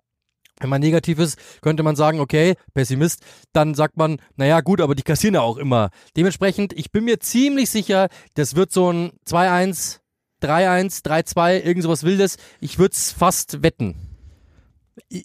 Wenn 0.58 0.70
man 0.70 0.80
negativ 0.80 1.18
ist, 1.18 1.38
könnte 1.60 1.82
man 1.82 1.96
sagen, 1.96 2.18
okay, 2.18 2.54
Pessimist, 2.72 3.22
dann 3.52 3.74
sagt 3.74 3.98
man, 3.98 4.18
naja 4.36 4.62
gut, 4.62 4.80
aber 4.80 4.94
die 4.94 5.02
kassieren 5.02 5.34
ja 5.34 5.42
auch 5.42 5.58
immer. 5.58 5.90
Dementsprechend, 6.16 6.72
ich 6.72 6.90
bin 6.90 7.04
mir 7.04 7.20
ziemlich 7.20 7.68
sicher, 7.68 8.08
das 8.34 8.56
wird 8.56 8.72
so 8.72 8.90
ein 8.90 9.12
2-1, 9.28 9.98
3-1, 10.42 11.04
3-2, 11.04 11.60
irgend 11.62 11.82
sowas 11.82 12.04
Wildes. 12.04 12.38
Ich 12.60 12.78
würde 12.78 12.94
es 12.94 13.12
fast 13.12 13.62
wetten. 13.62 14.05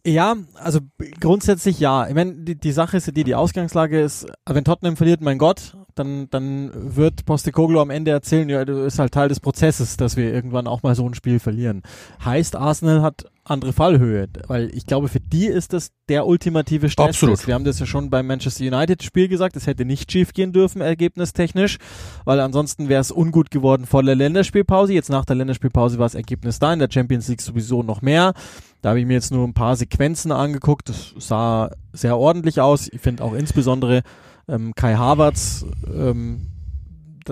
Ja, 0.06 0.36
also 0.56 0.80
grundsätzlich 1.20 1.80
ja. 1.80 2.08
Ich 2.08 2.14
meine, 2.14 2.36
die, 2.36 2.60
die 2.60 2.72
Sache 2.74 2.98
ist 2.98 3.16
die, 3.16 3.24
die 3.24 3.36
Ausgangslage 3.36 4.02
ist, 4.02 4.28
wenn 4.46 4.66
Tottenham 4.66 4.98
verliert, 4.98 5.22
mein 5.22 5.38
Gott, 5.38 5.78
dann, 5.96 6.30
dann 6.30 6.72
wird 6.74 7.26
Postecoglou 7.26 7.80
am 7.80 7.90
Ende 7.90 8.12
erzählen, 8.12 8.50
ja, 8.50 8.66
du 8.66 8.84
ist 8.84 9.00
halt 9.00 9.14
Teil 9.14 9.30
des 9.30 9.40
Prozesses, 9.40 9.96
dass 9.96 10.18
wir 10.18 10.34
irgendwann 10.34 10.68
auch 10.68 10.84
mal 10.84 10.96
so 10.96 11.08
ein 11.08 11.14
Spiel 11.14 11.40
verlieren. 11.40 11.84
Heißt, 12.24 12.56
Arsenal 12.58 13.02
hat 13.02 13.31
andere 13.44 13.74
Fallhöhe, 13.74 14.28
weil 14.48 14.70
ich 14.76 14.86
glaube, 14.86 15.08
für 15.08 15.20
die 15.20 15.48
ist 15.48 15.74
das 15.74 15.92
der 16.10 16.28
ultimative 16.28 16.90
Stress. 16.90 17.10
Absolut. 17.10 17.48
Wir 17.48 17.56
haben 17.56 17.64
das 17.64 17.80
ja 17.80 17.86
schon 17.86 18.10
beim 18.10 18.28
Manchester 18.28 18.64
United 18.64 19.02
Spiel 19.02 19.28
gesagt, 19.28 19.56
es 19.56 19.66
hätte 19.66 19.84
nicht 19.84 20.12
schief 20.12 20.34
gehen 20.34 20.54
dürfen, 20.54 20.82
ergebnistechnisch, 20.82 21.78
weil 22.24 22.40
ansonsten 22.40 22.88
wäre 22.88 23.02
es 23.02 23.12
ungut 23.12 23.50
geworden 23.50 23.86
vor 23.86 24.04
der 24.04 24.16
Länderspielpause. 24.16 24.94
Jetzt 24.94 25.10
nach 25.10 25.26
der 25.26 25.36
Länderspielpause 25.36 25.98
war 25.98 26.06
das 26.06 26.16
Ergebnis 26.16 26.60
da, 26.60 26.72
in 26.72 26.80
der 26.80 26.90
Champions 26.92 27.28
League 27.28 27.42
sowieso 27.42 27.82
noch 27.82 28.02
mehr. 28.02 28.34
Da 28.82 28.90
habe 28.90 29.00
ich 29.00 29.06
mir 29.06 29.14
jetzt 29.14 29.32
nur 29.32 29.48
ein 29.48 29.54
paar 29.54 29.76
Sequenzen 29.76 30.32
angeguckt, 30.32 30.90
das 30.90 31.14
sah 31.18 31.72
sehr 31.94 32.18
ordentlich 32.18 32.62
aus. 32.62 32.90
Ich 32.92 33.02
finde 33.02 33.24
auch 33.24 33.34
insbesondere 33.34 34.04
ähm, 34.48 34.74
Kai 34.76 34.96
Havertz 34.96 35.66
ähm, 35.88 36.51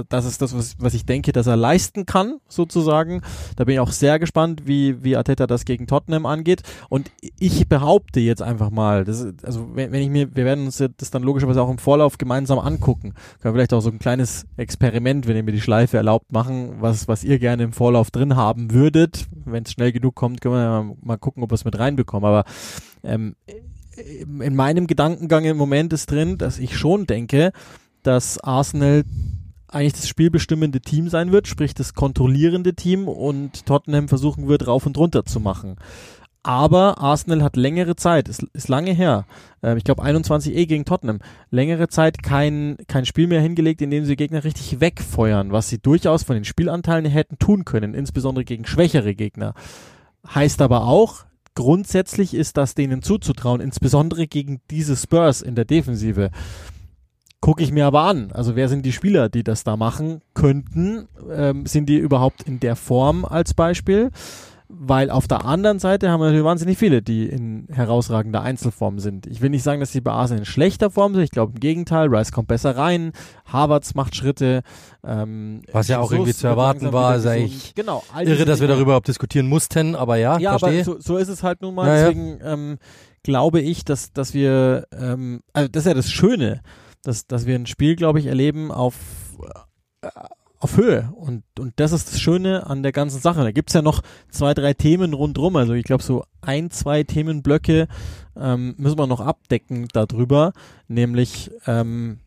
das 0.07 0.25
ist 0.25 0.41
das, 0.41 0.55
was, 0.55 0.75
was 0.79 0.93
ich 0.93 1.05
denke, 1.05 1.31
dass 1.31 1.47
er 1.47 1.55
leisten 1.55 2.05
kann, 2.05 2.39
sozusagen. 2.47 3.21
Da 3.55 3.65
bin 3.65 3.73
ich 3.73 3.79
auch 3.79 3.91
sehr 3.91 4.19
gespannt, 4.19 4.63
wie, 4.65 5.03
wie 5.03 5.17
Arteta 5.17 5.47
das 5.47 5.65
gegen 5.65 5.87
Tottenham 5.87 6.25
angeht. 6.25 6.63
Und 6.89 7.11
ich 7.39 7.67
behaupte 7.67 8.19
jetzt 8.19 8.41
einfach 8.41 8.69
mal, 8.69 9.05
das 9.05 9.25
also 9.43 9.75
wenn, 9.75 9.91
wenn 9.91 10.01
ich 10.01 10.09
mir, 10.09 10.35
wir 10.35 10.45
werden 10.45 10.65
uns 10.65 10.77
das 10.97 11.11
dann 11.11 11.23
logischerweise 11.23 11.61
auch 11.61 11.69
im 11.69 11.77
Vorlauf 11.77 12.17
gemeinsam 12.17 12.59
angucken. 12.59 13.13
Können 13.41 13.53
wir 13.53 13.59
vielleicht 13.59 13.73
auch 13.73 13.81
so 13.81 13.89
ein 13.89 13.99
kleines 13.99 14.45
Experiment, 14.57 15.27
wenn 15.27 15.35
ihr 15.35 15.43
mir 15.43 15.51
die 15.51 15.61
Schleife 15.61 15.97
erlaubt, 15.97 16.31
machen, 16.31 16.77
was, 16.79 17.07
was 17.07 17.23
ihr 17.23 17.39
gerne 17.39 17.63
im 17.63 17.73
Vorlauf 17.73 18.11
drin 18.11 18.35
haben 18.35 18.71
würdet. 18.71 19.27
Wenn 19.45 19.63
es 19.63 19.71
schnell 19.71 19.91
genug 19.91 20.15
kommt, 20.15 20.41
können 20.41 20.55
wir 20.55 20.83
mal, 20.83 20.95
mal 21.01 21.17
gucken, 21.17 21.43
ob 21.43 21.51
wir 21.51 21.55
es 21.55 21.65
mit 21.65 21.77
reinbekommen. 21.77 22.27
Aber 22.27 22.45
ähm, 23.03 23.35
in 23.95 24.55
meinem 24.55 24.87
Gedankengang 24.87 25.45
im 25.45 25.57
Moment 25.57 25.93
ist 25.93 26.11
drin, 26.11 26.37
dass 26.37 26.59
ich 26.59 26.77
schon 26.77 27.05
denke, 27.05 27.51
dass 28.03 28.39
Arsenal 28.39 29.03
eigentlich 29.71 29.93
das 29.93 30.07
spielbestimmende 30.07 30.81
Team 30.81 31.09
sein 31.09 31.31
wird, 31.31 31.47
sprich 31.47 31.73
das 31.73 31.93
kontrollierende 31.93 32.73
Team 32.73 33.07
und 33.07 33.65
Tottenham 33.65 34.07
versuchen 34.07 34.47
wird, 34.47 34.67
rauf 34.67 34.85
und 34.85 34.97
runter 34.97 35.25
zu 35.25 35.39
machen. 35.39 35.77
Aber 36.41 36.99
Arsenal 36.99 37.43
hat 37.43 37.57
längere 37.57 37.95
Zeit, 37.97 38.29
ist, 38.29 38.43
ist 38.53 38.69
lange 38.69 38.93
her, 38.93 39.25
äh, 39.61 39.77
ich 39.77 39.83
glaube 39.83 40.03
21 40.03 40.55
E 40.55 40.65
gegen 40.65 40.85
Tottenham, 40.85 41.19
längere 41.51 41.89
Zeit 41.89 42.23
kein, 42.23 42.77
kein 42.87 43.05
Spiel 43.05 43.27
mehr 43.27 43.41
hingelegt, 43.41 43.81
in 43.81 43.91
dem 43.91 44.05
sie 44.05 44.15
Gegner 44.15 44.45
richtig 44.45 44.79
wegfeuern, 44.79 45.51
was 45.51 45.67
sie 45.67 45.79
durchaus 45.79 46.23
von 46.23 46.35
den 46.35 46.45
Spielanteilen 46.45 47.05
hätten 47.05 47.37
tun 47.39 47.65
können, 47.65 47.93
insbesondere 47.93 48.45
gegen 48.45 48.65
schwächere 48.65 49.15
Gegner. 49.15 49.53
Heißt 50.33 50.61
aber 50.61 50.85
auch, 50.85 51.25
grundsätzlich 51.55 52.33
ist 52.33 52.55
das 52.55 52.73
denen 52.73 53.01
zuzutrauen, 53.01 53.59
insbesondere 53.59 54.27
gegen 54.27 54.61
diese 54.71 54.95
Spurs 54.95 55.41
in 55.41 55.55
der 55.55 55.65
Defensive. 55.65 56.31
Gucke 57.41 57.63
ich 57.63 57.71
mir 57.71 57.85
aber 57.85 58.01
an. 58.01 58.31
Also 58.33 58.55
wer 58.55 58.67
sind 58.67 58.85
die 58.85 58.91
Spieler, 58.91 59.29
die 59.29 59.43
das 59.43 59.63
da 59.63 59.77
machen 59.77 60.21
könnten? 60.33 61.07
Ähm, 61.31 61.65
sind 61.65 61.87
die 61.87 61.97
überhaupt 61.97 62.43
in 62.43 62.59
der 62.59 62.75
Form 62.75 63.23
als 63.23 63.53
Beispiel? 63.53 64.11
Weil 64.71 65.09
auf 65.09 65.27
der 65.27 65.45
anderen 65.45 65.79
Seite 65.79 66.11
haben 66.11 66.19
wir 66.19 66.25
natürlich 66.25 66.45
wahnsinnig 66.45 66.77
viele, 66.77 67.01
die 67.01 67.25
in 67.27 67.65
herausragender 67.71 68.41
Einzelform 68.43 68.99
sind. 68.99 69.25
Ich 69.25 69.41
will 69.41 69.49
nicht 69.49 69.63
sagen, 69.63 69.79
dass 69.79 69.91
die 69.91 70.01
bei 70.01 70.11
Arsenal 70.11 70.41
in 70.41 70.45
schlechter 70.45 70.91
Form 70.91 71.15
sind. 71.15 71.23
Ich 71.23 71.31
glaube 71.31 71.53
im 71.53 71.59
Gegenteil. 71.59 72.13
Rice 72.13 72.31
kommt 72.31 72.49
besser 72.49 72.77
rein. 72.77 73.13
Harvards 73.45 73.95
macht 73.95 74.15
Schritte. 74.15 74.61
Ähm, 75.03 75.63
Was 75.71 75.87
ja 75.87 75.99
auch 75.99 76.11
irgendwie 76.11 76.33
zu 76.35 76.45
erwarten 76.45 76.91
war, 76.93 77.15
ist 77.15 77.23
gesund. 77.23 77.35
eigentlich 77.35 77.73
genau, 77.73 78.03
Irre, 78.21 78.45
dass 78.45 78.59
wir 78.59 78.67
darüber 78.67 78.83
überhaupt 78.83 79.07
diskutieren 79.07 79.47
mussten, 79.47 79.95
aber 79.95 80.17
ja, 80.17 80.37
Ja, 80.37 80.59
verstehe. 80.59 80.81
aber 80.83 80.99
so, 80.99 80.99
so 80.99 81.17
ist 81.17 81.29
es 81.29 81.41
halt 81.41 81.61
nun 81.63 81.73
mal. 81.73 81.87
Ja, 81.87 81.95
ja. 81.95 82.01
Deswegen 82.09 82.39
ähm, 82.43 82.77
glaube 83.23 83.61
ich, 83.61 83.85
dass, 83.85 84.13
dass 84.13 84.35
wir, 84.35 84.85
ähm, 84.91 85.41
also 85.51 85.67
das 85.69 85.81
ist 85.83 85.87
ja 85.87 85.93
das 85.95 86.11
Schöne, 86.11 86.61
dass, 87.03 87.27
dass 87.27 87.45
wir 87.45 87.55
ein 87.55 87.65
Spiel, 87.65 87.95
glaube 87.95 88.19
ich, 88.19 88.25
erleben 88.25 88.71
auf, 88.71 88.95
äh, 90.01 90.09
auf 90.59 90.77
Höhe. 90.77 91.09
Und, 91.15 91.43
und 91.57 91.73
das 91.77 91.91
ist 91.91 92.11
das 92.11 92.19
Schöne 92.19 92.67
an 92.67 92.83
der 92.83 92.91
ganzen 92.91 93.19
Sache. 93.19 93.43
Da 93.43 93.51
gibt's 93.51 93.73
ja 93.73 93.81
noch 93.81 94.01
zwei, 94.29 94.53
drei 94.53 94.73
Themen 94.73 95.13
rundrum. 95.13 95.55
Also 95.55 95.73
ich 95.73 95.85
glaube, 95.85 96.03
so 96.03 96.23
ein, 96.41 96.69
zwei 96.71 97.03
Themenblöcke 97.03 97.87
ähm, 98.35 98.75
müssen 98.77 98.99
wir 98.99 99.07
noch 99.07 99.21
abdecken 99.21 99.87
darüber. 99.93 100.51
Nämlich, 100.87 101.51
ähm, 101.65 102.19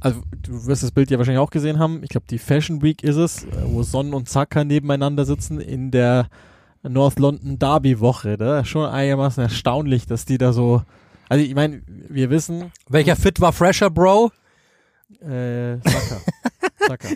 also 0.00 0.20
du 0.42 0.66
wirst 0.66 0.84
das 0.84 0.92
Bild 0.92 1.10
ja 1.10 1.18
wahrscheinlich 1.18 1.42
auch 1.42 1.50
gesehen 1.50 1.78
haben. 1.78 2.02
Ich 2.04 2.10
glaube, 2.10 2.26
die 2.30 2.38
Fashion 2.38 2.82
Week 2.82 3.02
ist 3.02 3.16
es, 3.16 3.44
äh, 3.44 3.48
wo 3.64 3.82
Son 3.82 4.14
und 4.14 4.28
Saka 4.28 4.64
nebeneinander 4.64 5.24
sitzen 5.24 5.60
in 5.60 5.90
der 5.90 6.28
North 6.84 7.18
London 7.18 7.58
Derby 7.58 7.98
Woche. 7.98 8.36
Da 8.36 8.60
ist 8.60 8.68
schon 8.68 8.88
einigermaßen 8.88 9.42
erstaunlich, 9.42 10.06
dass 10.06 10.24
die 10.24 10.38
da 10.38 10.52
so. 10.52 10.82
Also 11.32 11.46
ich 11.46 11.54
meine, 11.54 11.80
wir 11.86 12.28
wissen, 12.28 12.72
Welcher 12.90 13.16
Fit 13.16 13.40
war 13.40 13.54
fresher, 13.54 13.88
Bro? 13.88 14.32
äh, 15.22 15.78
Saka. 15.78 16.20
Saka. 16.86 17.08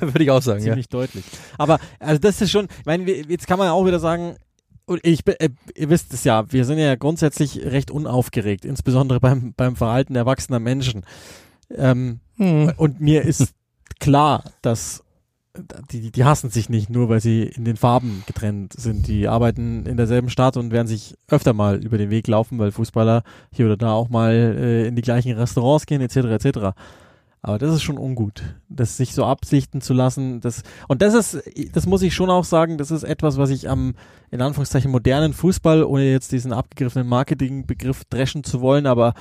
Würde 0.00 0.22
ich 0.24 0.30
auch 0.30 0.42
sagen, 0.42 0.58
ja. 0.58 0.66
ziemlich 0.66 0.90
deutlich. 0.90 1.24
Aber 1.56 1.78
also 1.98 2.18
das 2.18 2.42
ist 2.42 2.50
schon, 2.50 2.66
ich 2.80 2.84
meine, 2.84 3.10
jetzt 3.10 3.46
kann 3.46 3.58
man 3.58 3.68
ja 3.68 3.72
auch 3.72 3.86
wieder 3.86 3.98
sagen, 3.98 4.36
und 4.84 5.00
ich, 5.06 5.26
äh, 5.26 5.48
ihr 5.74 5.88
wisst 5.88 6.12
es 6.12 6.24
ja, 6.24 6.52
wir 6.52 6.66
sind 6.66 6.76
ja 6.76 6.96
grundsätzlich 6.96 7.64
recht 7.64 7.90
unaufgeregt, 7.90 8.66
insbesondere 8.66 9.20
beim, 9.20 9.54
beim 9.56 9.74
Verhalten 9.74 10.16
erwachsener 10.16 10.60
Menschen. 10.60 11.06
Ähm, 11.70 12.20
Hm. 12.36 12.72
und 12.76 13.00
mir 13.00 13.22
ist 13.22 13.54
klar, 14.00 14.44
dass 14.60 15.03
die, 15.90 16.10
die 16.10 16.24
hassen 16.24 16.50
sich 16.50 16.68
nicht 16.68 16.90
nur, 16.90 17.08
weil 17.08 17.20
sie 17.20 17.42
in 17.44 17.64
den 17.64 17.76
Farben 17.76 18.24
getrennt 18.26 18.72
sind. 18.72 19.06
Die 19.06 19.28
arbeiten 19.28 19.86
in 19.86 19.96
derselben 19.96 20.28
Stadt 20.28 20.56
und 20.56 20.72
werden 20.72 20.88
sich 20.88 21.16
öfter 21.28 21.52
mal 21.52 21.82
über 21.82 21.98
den 21.98 22.10
Weg 22.10 22.26
laufen, 22.26 22.58
weil 22.58 22.72
Fußballer 22.72 23.22
hier 23.52 23.66
oder 23.66 23.76
da 23.76 23.92
auch 23.92 24.08
mal 24.08 24.32
äh, 24.32 24.86
in 24.88 24.96
die 24.96 25.02
gleichen 25.02 25.32
Restaurants 25.36 25.86
gehen, 25.86 26.00
etc. 26.00 26.16
etc. 26.16 26.58
Aber 27.40 27.58
das 27.58 27.74
ist 27.74 27.82
schon 27.82 27.98
ungut, 27.98 28.42
das 28.68 28.96
sich 28.96 29.12
so 29.12 29.26
absichten 29.26 29.80
zu 29.80 29.92
lassen. 29.92 30.40
Das, 30.40 30.62
und 30.88 31.02
das 31.02 31.14
ist, 31.14 31.42
das 31.72 31.86
muss 31.86 32.02
ich 32.02 32.14
schon 32.14 32.30
auch 32.30 32.44
sagen, 32.44 32.78
das 32.78 32.90
ist 32.90 33.04
etwas, 33.04 33.36
was 33.36 33.50
ich 33.50 33.68
am, 33.68 33.94
in 34.30 34.40
Anführungszeichen, 34.40 34.90
modernen 34.90 35.34
Fußball, 35.34 35.84
ohne 35.84 36.10
jetzt 36.10 36.32
diesen 36.32 36.52
abgegriffenen 36.52 37.06
Marketingbegriff 37.06 38.04
dreschen 38.06 38.44
zu 38.44 38.60
wollen, 38.60 38.86
aber 38.86 39.14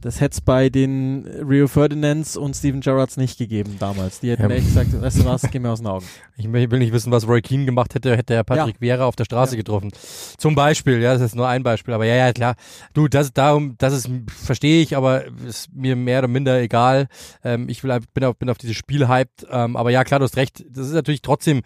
das 0.00 0.20
hätte 0.20 0.34
es 0.34 0.40
bei 0.40 0.68
den 0.68 1.26
Rio 1.26 1.66
Ferdinands 1.68 2.36
und 2.36 2.54
Steven 2.54 2.80
Gerrards 2.80 3.16
nicht 3.16 3.38
gegeben 3.38 3.76
damals. 3.78 4.20
Die 4.20 4.30
hätten 4.30 4.42
Ja. 4.42 4.56
echt 4.56 4.66
gesagt, 4.66 5.00
weißt 5.00 5.20
du 5.20 5.24
was, 5.24 5.50
geh 5.50 5.58
mir 5.58 5.70
aus 5.70 5.78
den 5.80 5.88
Augen. 5.88 6.06
Ich 6.38 6.52
will 6.52 6.78
nicht 6.78 6.92
wissen, 6.92 7.10
was 7.10 7.26
Roy 7.26 7.40
Keane 7.40 7.64
gemacht 7.64 7.94
hätte, 7.94 8.14
hätte 8.14 8.34
er 8.34 8.44
Patrick 8.44 8.78
Vieira 8.80 9.04
auf 9.06 9.16
der 9.16 9.24
Straße 9.24 9.54
Ja. 9.54 9.56
getroffen. 9.58 9.90
Zum 10.36 10.54
Beispiel, 10.54 11.00
ja, 11.00 11.14
das 11.14 11.22
ist 11.22 11.34
nur 11.34 11.48
ein 11.48 11.62
Beispiel, 11.62 11.94
aber 11.94 12.04
ja, 12.04 12.14
ja, 12.14 12.32
klar. 12.32 12.56
Du, 12.92 13.08
das, 13.08 13.32
darum, 13.32 13.74
das 13.78 13.94
ist, 13.94 14.10
verstehe 14.28 14.82
ich, 14.82 14.96
aber 14.96 15.24
ist 15.46 15.72
mir 15.74 15.96
mehr 15.96 16.18
oder 16.20 16.28
minder 16.28 16.60
egal. 16.60 17.08
Ähm, 17.42 17.68
ich 17.70 17.82
will, 17.82 17.98
bin 18.12 18.24
auf, 18.24 18.36
bin 18.36 18.50
auf 18.50 18.58
dieses 18.58 18.76
Spiel 18.76 19.08
hyped, 19.08 19.46
ähm, 19.50 19.76
aber 19.76 19.90
ja, 19.90 20.04
klar, 20.04 20.20
du 20.20 20.24
hast 20.24 20.36
recht. 20.36 20.62
Das 20.70 20.86
ist 20.88 20.92
natürlich 20.92 21.22
trotzdem, 21.22 21.62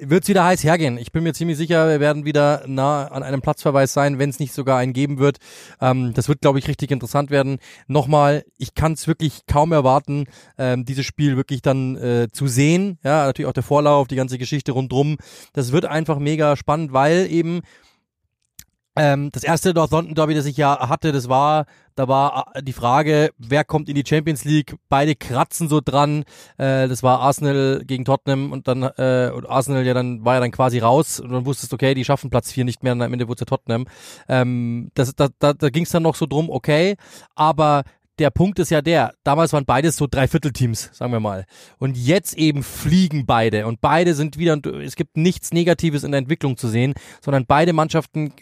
wird's 0.00 0.28
wieder 0.28 0.44
heiß 0.44 0.64
hergehen. 0.64 0.96
Ich 0.98 1.12
bin 1.12 1.22
mir 1.22 1.34
ziemlich 1.34 1.56
sicher, 1.56 1.88
wir 1.88 2.00
werden 2.00 2.24
wieder 2.24 2.64
nah 2.66 3.06
an 3.06 3.22
einem 3.22 3.40
Platzverweis 3.40 3.92
sein, 3.92 4.18
wenn 4.18 4.30
es 4.30 4.38
nicht 4.38 4.52
sogar 4.52 4.78
einen 4.78 4.92
geben 4.92 5.18
wird. 5.18 5.38
Ähm, 5.80 6.12
das 6.14 6.28
wird, 6.28 6.40
glaube 6.40 6.58
ich, 6.58 6.68
richtig 6.68 6.90
interessant 6.90 7.30
werden. 7.30 7.58
Nochmal, 7.88 8.44
ich 8.58 8.74
kann 8.74 8.92
es 8.92 9.06
wirklich 9.06 9.46
kaum 9.46 9.72
erwarten, 9.72 10.26
ähm, 10.58 10.84
dieses 10.84 11.04
Spiel 11.06 11.36
wirklich 11.36 11.62
dann 11.62 11.96
äh, 11.96 12.28
zu 12.32 12.46
sehen. 12.46 12.98
Ja, 13.02 13.26
natürlich 13.26 13.48
auch 13.48 13.54
der 13.54 13.62
Vorlauf, 13.62 14.08
die 14.08 14.16
ganze 14.16 14.38
Geschichte 14.38 14.72
rundrum. 14.72 15.16
Das 15.52 15.72
wird 15.72 15.84
einfach 15.84 16.18
mega 16.18 16.56
spannend, 16.56 16.92
weil 16.92 17.26
eben 17.30 17.62
ähm, 18.94 19.30
das 19.32 19.42
erste 19.42 19.72
North 19.72 19.90
London 19.90 20.14
Derby, 20.14 20.34
das 20.34 20.44
ich 20.44 20.56
ja 20.56 20.88
hatte, 20.88 21.12
das 21.12 21.28
war, 21.28 21.64
da 21.94 22.08
war 22.08 22.52
äh, 22.54 22.62
die 22.62 22.74
Frage, 22.74 23.30
wer 23.38 23.64
kommt 23.64 23.88
in 23.88 23.94
die 23.94 24.04
Champions 24.06 24.44
League? 24.44 24.76
Beide 24.90 25.14
kratzen 25.14 25.68
so 25.68 25.80
dran. 25.82 26.24
Äh, 26.58 26.88
das 26.88 27.02
war 27.02 27.20
Arsenal 27.20 27.82
gegen 27.86 28.04
Tottenham 28.04 28.52
und 28.52 28.68
dann 28.68 28.82
äh, 28.82 29.30
und 29.34 29.48
Arsenal 29.48 29.86
ja 29.86 29.94
dann 29.94 30.24
war 30.24 30.34
ja 30.34 30.40
dann 30.40 30.50
quasi 30.50 30.78
raus 30.78 31.20
und 31.20 31.32
dann 31.32 31.46
wusstest 31.46 31.72
okay, 31.72 31.94
die 31.94 32.04
schaffen 32.04 32.28
Platz 32.28 32.52
vier 32.52 32.64
nicht 32.64 32.82
mehr. 32.82 32.92
Und 32.92 33.02
am 33.02 33.12
Ende 33.12 33.28
wurde 33.28 33.36
es 33.36 33.40
ja 33.40 33.56
Tottenham. 33.56 33.86
Ähm, 34.28 34.90
das, 34.94 35.14
da 35.14 35.28
da, 35.38 35.54
da 35.54 35.70
ging 35.70 35.84
es 35.84 35.90
dann 35.90 36.02
noch 36.02 36.14
so 36.14 36.26
drum, 36.26 36.50
okay, 36.50 36.96
aber 37.34 37.84
der 38.22 38.30
Punkt 38.30 38.60
ist 38.60 38.70
ja 38.70 38.82
der, 38.82 39.14
damals 39.24 39.52
waren 39.52 39.64
beides 39.64 39.96
so 39.96 40.06
Dreiviertelteams, 40.06 40.90
sagen 40.92 41.10
wir 41.10 41.18
mal. 41.18 41.44
Und 41.78 41.96
jetzt 41.96 42.38
eben 42.38 42.62
fliegen 42.62 43.26
beide 43.26 43.66
und 43.66 43.80
beide 43.80 44.14
sind 44.14 44.38
wieder, 44.38 44.60
es 44.80 44.94
gibt 44.94 45.16
nichts 45.16 45.52
Negatives 45.52 46.04
in 46.04 46.12
der 46.12 46.18
Entwicklung 46.18 46.56
zu 46.56 46.68
sehen, 46.68 46.94
sondern 47.20 47.46
beide 47.46 47.72
Mannschaften, 47.72 48.32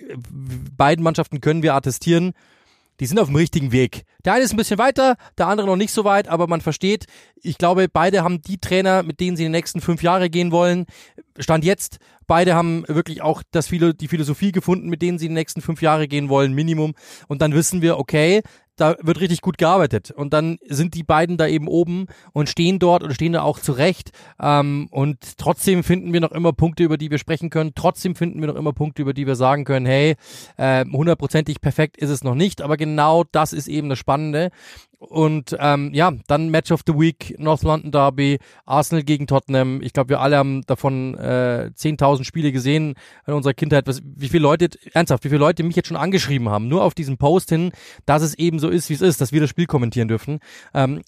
beiden 0.76 1.02
Mannschaften 1.02 1.40
können 1.40 1.62
wir 1.62 1.74
attestieren, 1.74 2.34
die 3.00 3.06
sind 3.06 3.18
auf 3.18 3.28
dem 3.28 3.36
richtigen 3.36 3.72
Weg. 3.72 4.02
Der 4.26 4.34
eine 4.34 4.44
ist 4.44 4.52
ein 4.52 4.58
bisschen 4.58 4.76
weiter, 4.76 5.16
der 5.38 5.46
andere 5.46 5.66
noch 5.66 5.76
nicht 5.76 5.92
so 5.92 6.04
weit, 6.04 6.28
aber 6.28 6.46
man 6.46 6.60
versteht, 6.60 7.06
ich 7.36 7.56
glaube, 7.56 7.88
beide 7.90 8.22
haben 8.22 8.42
die 8.42 8.58
Trainer, 8.58 9.02
mit 9.02 9.20
denen 9.20 9.38
sie 9.38 9.44
in 9.44 9.52
den 9.52 9.58
nächsten 9.58 9.80
fünf 9.80 10.02
Jahre 10.02 10.28
gehen 10.28 10.52
wollen. 10.52 10.84
Stand 11.38 11.64
jetzt, 11.64 11.96
beide 12.26 12.54
haben 12.54 12.84
wirklich 12.86 13.22
auch 13.22 13.42
das 13.50 13.68
die 13.68 14.08
Philosophie 14.08 14.52
gefunden, 14.52 14.90
mit 14.90 15.00
denen 15.00 15.18
sie 15.18 15.24
in 15.24 15.30
den 15.30 15.38
nächsten 15.38 15.62
fünf 15.62 15.80
Jahre 15.80 16.06
gehen 16.06 16.28
wollen, 16.28 16.52
Minimum. 16.52 16.92
Und 17.28 17.40
dann 17.40 17.54
wissen 17.54 17.80
wir, 17.80 17.98
okay, 17.98 18.42
da 18.80 18.96
wird 19.00 19.20
richtig 19.20 19.40
gut 19.42 19.58
gearbeitet. 19.58 20.10
Und 20.10 20.32
dann 20.32 20.58
sind 20.66 20.94
die 20.94 21.02
beiden 21.02 21.36
da 21.36 21.46
eben 21.46 21.68
oben 21.68 22.06
und 22.32 22.48
stehen 22.48 22.78
dort 22.78 23.02
und 23.02 23.12
stehen 23.12 23.32
da 23.32 23.42
auch 23.42 23.58
zurecht. 23.58 24.10
Ähm, 24.40 24.88
und 24.90 25.38
trotzdem 25.38 25.84
finden 25.84 26.12
wir 26.12 26.20
noch 26.20 26.32
immer 26.32 26.52
Punkte, 26.52 26.84
über 26.84 26.96
die 26.96 27.10
wir 27.10 27.18
sprechen 27.18 27.50
können. 27.50 27.72
Trotzdem 27.74 28.14
finden 28.14 28.40
wir 28.40 28.48
noch 28.48 28.56
immer 28.56 28.72
Punkte, 28.72 29.02
über 29.02 29.12
die 29.12 29.26
wir 29.26 29.36
sagen 29.36 29.64
können, 29.64 29.86
hey, 29.86 30.16
äh, 30.56 30.84
hundertprozentig 30.84 31.60
perfekt 31.60 31.96
ist 31.96 32.10
es 32.10 32.24
noch 32.24 32.34
nicht. 32.34 32.62
Aber 32.62 32.76
genau 32.76 33.24
das 33.24 33.52
ist 33.52 33.68
eben 33.68 33.88
das 33.88 33.98
Spannende. 33.98 34.50
Und 35.00 35.56
ähm, 35.58 35.94
ja, 35.94 36.12
dann 36.26 36.50
Match 36.50 36.70
of 36.70 36.82
the 36.86 36.92
Week, 36.92 37.34
North 37.38 37.62
London 37.62 37.90
Derby, 37.90 38.38
Arsenal 38.66 39.02
gegen 39.02 39.26
Tottenham. 39.26 39.80
Ich 39.80 39.94
glaube, 39.94 40.10
wir 40.10 40.20
alle 40.20 40.36
haben 40.36 40.60
davon 40.66 41.16
äh, 41.16 41.70
10.000 41.74 42.24
Spiele 42.24 42.52
gesehen 42.52 42.94
in 43.26 43.32
unserer 43.32 43.54
Kindheit. 43.54 43.86
Was, 43.86 44.02
wie 44.04 44.28
viele 44.28 44.42
Leute, 44.42 44.68
ernsthaft, 44.92 45.24
wie 45.24 45.30
viele 45.30 45.40
Leute 45.40 45.62
mich 45.62 45.74
jetzt 45.74 45.88
schon 45.88 45.96
angeschrieben 45.96 46.50
haben, 46.50 46.68
nur 46.68 46.84
auf 46.84 46.92
diesen 46.92 47.16
Post 47.16 47.48
hin, 47.48 47.72
dass 48.04 48.20
es 48.20 48.34
eben 48.34 48.58
so 48.58 48.68
ist, 48.68 48.90
wie 48.90 48.94
es 48.94 49.00
ist, 49.00 49.22
dass 49.22 49.32
wir 49.32 49.40
das 49.40 49.48
Spiel 49.48 49.66
kommentieren 49.66 50.08
dürfen. 50.08 50.38
Ähm, 50.74 51.00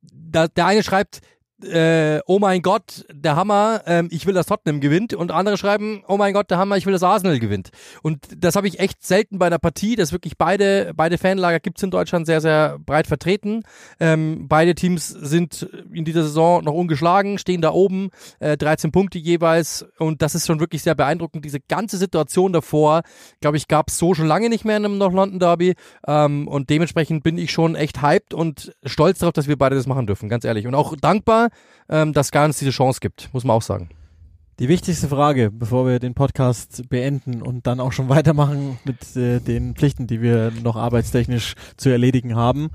da, 0.00 0.46
der 0.46 0.66
eine 0.66 0.84
schreibt, 0.84 1.20
äh, 1.62 2.20
oh 2.26 2.38
mein 2.38 2.62
Gott, 2.62 3.04
der 3.12 3.36
Hammer, 3.36 3.82
ähm, 3.86 4.08
ich 4.10 4.26
will, 4.26 4.34
dass 4.34 4.46
Tottenham 4.46 4.80
gewinnt. 4.80 5.14
Und 5.14 5.30
andere 5.30 5.56
schreiben, 5.56 6.02
oh 6.08 6.16
mein 6.16 6.34
Gott, 6.34 6.50
der 6.50 6.58
Hammer, 6.58 6.76
ich 6.76 6.86
will, 6.86 6.92
dass 6.92 7.02
Arsenal 7.02 7.38
gewinnt. 7.38 7.70
Und 8.02 8.26
das 8.36 8.56
habe 8.56 8.66
ich 8.66 8.80
echt 8.80 9.04
selten 9.04 9.38
bei 9.38 9.46
einer 9.46 9.58
Partie, 9.58 9.96
dass 9.96 10.12
wirklich 10.12 10.36
beide, 10.36 10.92
beide 10.94 11.18
Fanlager 11.18 11.60
gibt's 11.60 11.82
in 11.82 11.90
Deutschland 11.90 12.26
sehr, 12.26 12.40
sehr 12.40 12.78
breit 12.78 13.06
vertreten. 13.06 13.62
Ähm, 14.00 14.46
beide 14.48 14.74
Teams 14.74 15.08
sind 15.08 15.68
in 15.92 16.04
dieser 16.04 16.24
Saison 16.24 16.64
noch 16.64 16.74
ungeschlagen, 16.74 17.38
stehen 17.38 17.60
da 17.60 17.72
oben, 17.72 18.10
äh, 18.40 18.56
13 18.56 18.92
Punkte 18.92 19.18
jeweils. 19.18 19.86
Und 19.98 20.22
das 20.22 20.34
ist 20.34 20.46
schon 20.46 20.60
wirklich 20.60 20.82
sehr 20.82 20.94
beeindruckend. 20.94 21.44
Diese 21.44 21.60
ganze 21.60 21.98
Situation 21.98 22.52
davor, 22.52 23.02
glaube 23.40 23.56
ich, 23.56 23.68
gab's 23.68 23.98
so 23.98 24.14
schon 24.14 24.26
lange 24.26 24.48
nicht 24.48 24.64
mehr 24.64 24.76
in 24.76 24.84
einem 24.84 24.98
North 24.98 25.14
London 25.14 25.38
Derby. 25.38 25.74
Ähm, 26.06 26.48
und 26.48 26.70
dementsprechend 26.70 27.22
bin 27.22 27.38
ich 27.38 27.52
schon 27.52 27.74
echt 27.76 28.02
hyped 28.02 28.34
und 28.34 28.74
stolz 28.84 29.20
darauf, 29.20 29.32
dass 29.32 29.48
wir 29.48 29.56
beide 29.56 29.76
das 29.76 29.86
machen 29.86 30.06
dürfen, 30.06 30.28
ganz 30.28 30.44
ehrlich. 30.44 30.66
Und 30.66 30.74
auch 30.74 30.96
dankbar, 30.96 31.43
ähm, 31.88 32.12
dass 32.12 32.30
gar 32.30 32.44
uns 32.44 32.58
diese 32.58 32.70
Chance 32.70 33.00
gibt, 33.00 33.32
muss 33.32 33.44
man 33.44 33.56
auch 33.56 33.62
sagen. 33.62 33.88
Die 34.60 34.68
wichtigste 34.68 35.08
Frage, 35.08 35.50
bevor 35.50 35.84
wir 35.84 35.98
den 35.98 36.14
Podcast 36.14 36.88
beenden 36.88 37.42
und 37.42 37.66
dann 37.66 37.80
auch 37.80 37.90
schon 37.92 38.08
weitermachen 38.10 38.78
mit 38.84 39.16
äh, 39.16 39.40
den 39.40 39.74
Pflichten, 39.74 40.06
die 40.06 40.22
wir 40.22 40.52
noch 40.62 40.76
arbeitstechnisch 40.76 41.54
zu 41.76 41.88
erledigen 41.88 42.36
haben. 42.36 42.70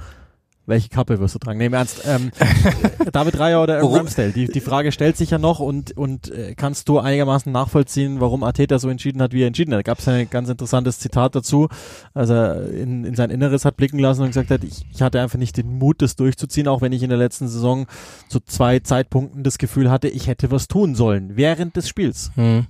Welche 0.69 0.89
Kappe 0.89 1.19
wirst 1.19 1.35
du 1.35 1.39
tragen? 1.39 1.57
Nee, 1.57 1.65
im 1.65 1.73
Ernst, 1.73 2.03
ähm, 2.05 2.31
David 3.11 3.39
Raya 3.39 3.61
oder 3.61 3.79
Aaron 3.79 3.95
Ramsdale, 3.95 4.31
die, 4.31 4.47
die 4.47 4.61
Frage 4.61 4.91
stellt 4.91 5.17
sich 5.17 5.31
ja 5.31 5.37
noch 5.37 5.59
und, 5.59 5.97
und 5.97 6.31
äh, 6.31 6.55
kannst 6.55 6.87
du 6.87 6.99
einigermaßen 6.99 7.51
nachvollziehen, 7.51 8.21
warum 8.21 8.43
Arteta 8.43 8.79
so 8.79 8.89
entschieden 8.89 9.21
hat, 9.21 9.33
wie 9.33 9.43
er 9.43 9.47
entschieden 9.47 9.73
hat. 9.73 9.79
Da 9.79 9.83
gab 9.83 9.99
es 9.99 10.07
ein 10.07 10.29
ganz 10.29 10.49
interessantes 10.49 10.99
Zitat 10.99 11.35
dazu, 11.35 11.67
als 12.13 12.29
er 12.29 12.71
in, 12.71 13.03
in 13.03 13.15
sein 13.15 13.29
Inneres 13.29 13.65
hat 13.65 13.77
blicken 13.77 13.99
lassen 13.99 14.21
und 14.21 14.27
gesagt 14.27 14.51
hat, 14.51 14.63
ich, 14.63 14.85
ich 14.93 15.01
hatte 15.01 15.21
einfach 15.21 15.39
nicht 15.39 15.57
den 15.57 15.77
Mut, 15.77 16.01
das 16.01 16.15
durchzuziehen, 16.15 16.67
auch 16.67 16.81
wenn 16.81 16.93
ich 16.93 17.03
in 17.03 17.09
der 17.09 17.17
letzten 17.17 17.47
Saison 17.47 17.87
zu 18.29 18.39
zwei 18.39 18.79
Zeitpunkten 18.79 19.43
das 19.43 19.57
Gefühl 19.57 19.91
hatte, 19.91 20.07
ich 20.07 20.27
hätte 20.27 20.51
was 20.51 20.67
tun 20.67 20.95
sollen, 20.95 21.35
während 21.35 21.75
des 21.75 21.89
Spiels. 21.89 22.31
Hm. 22.35 22.67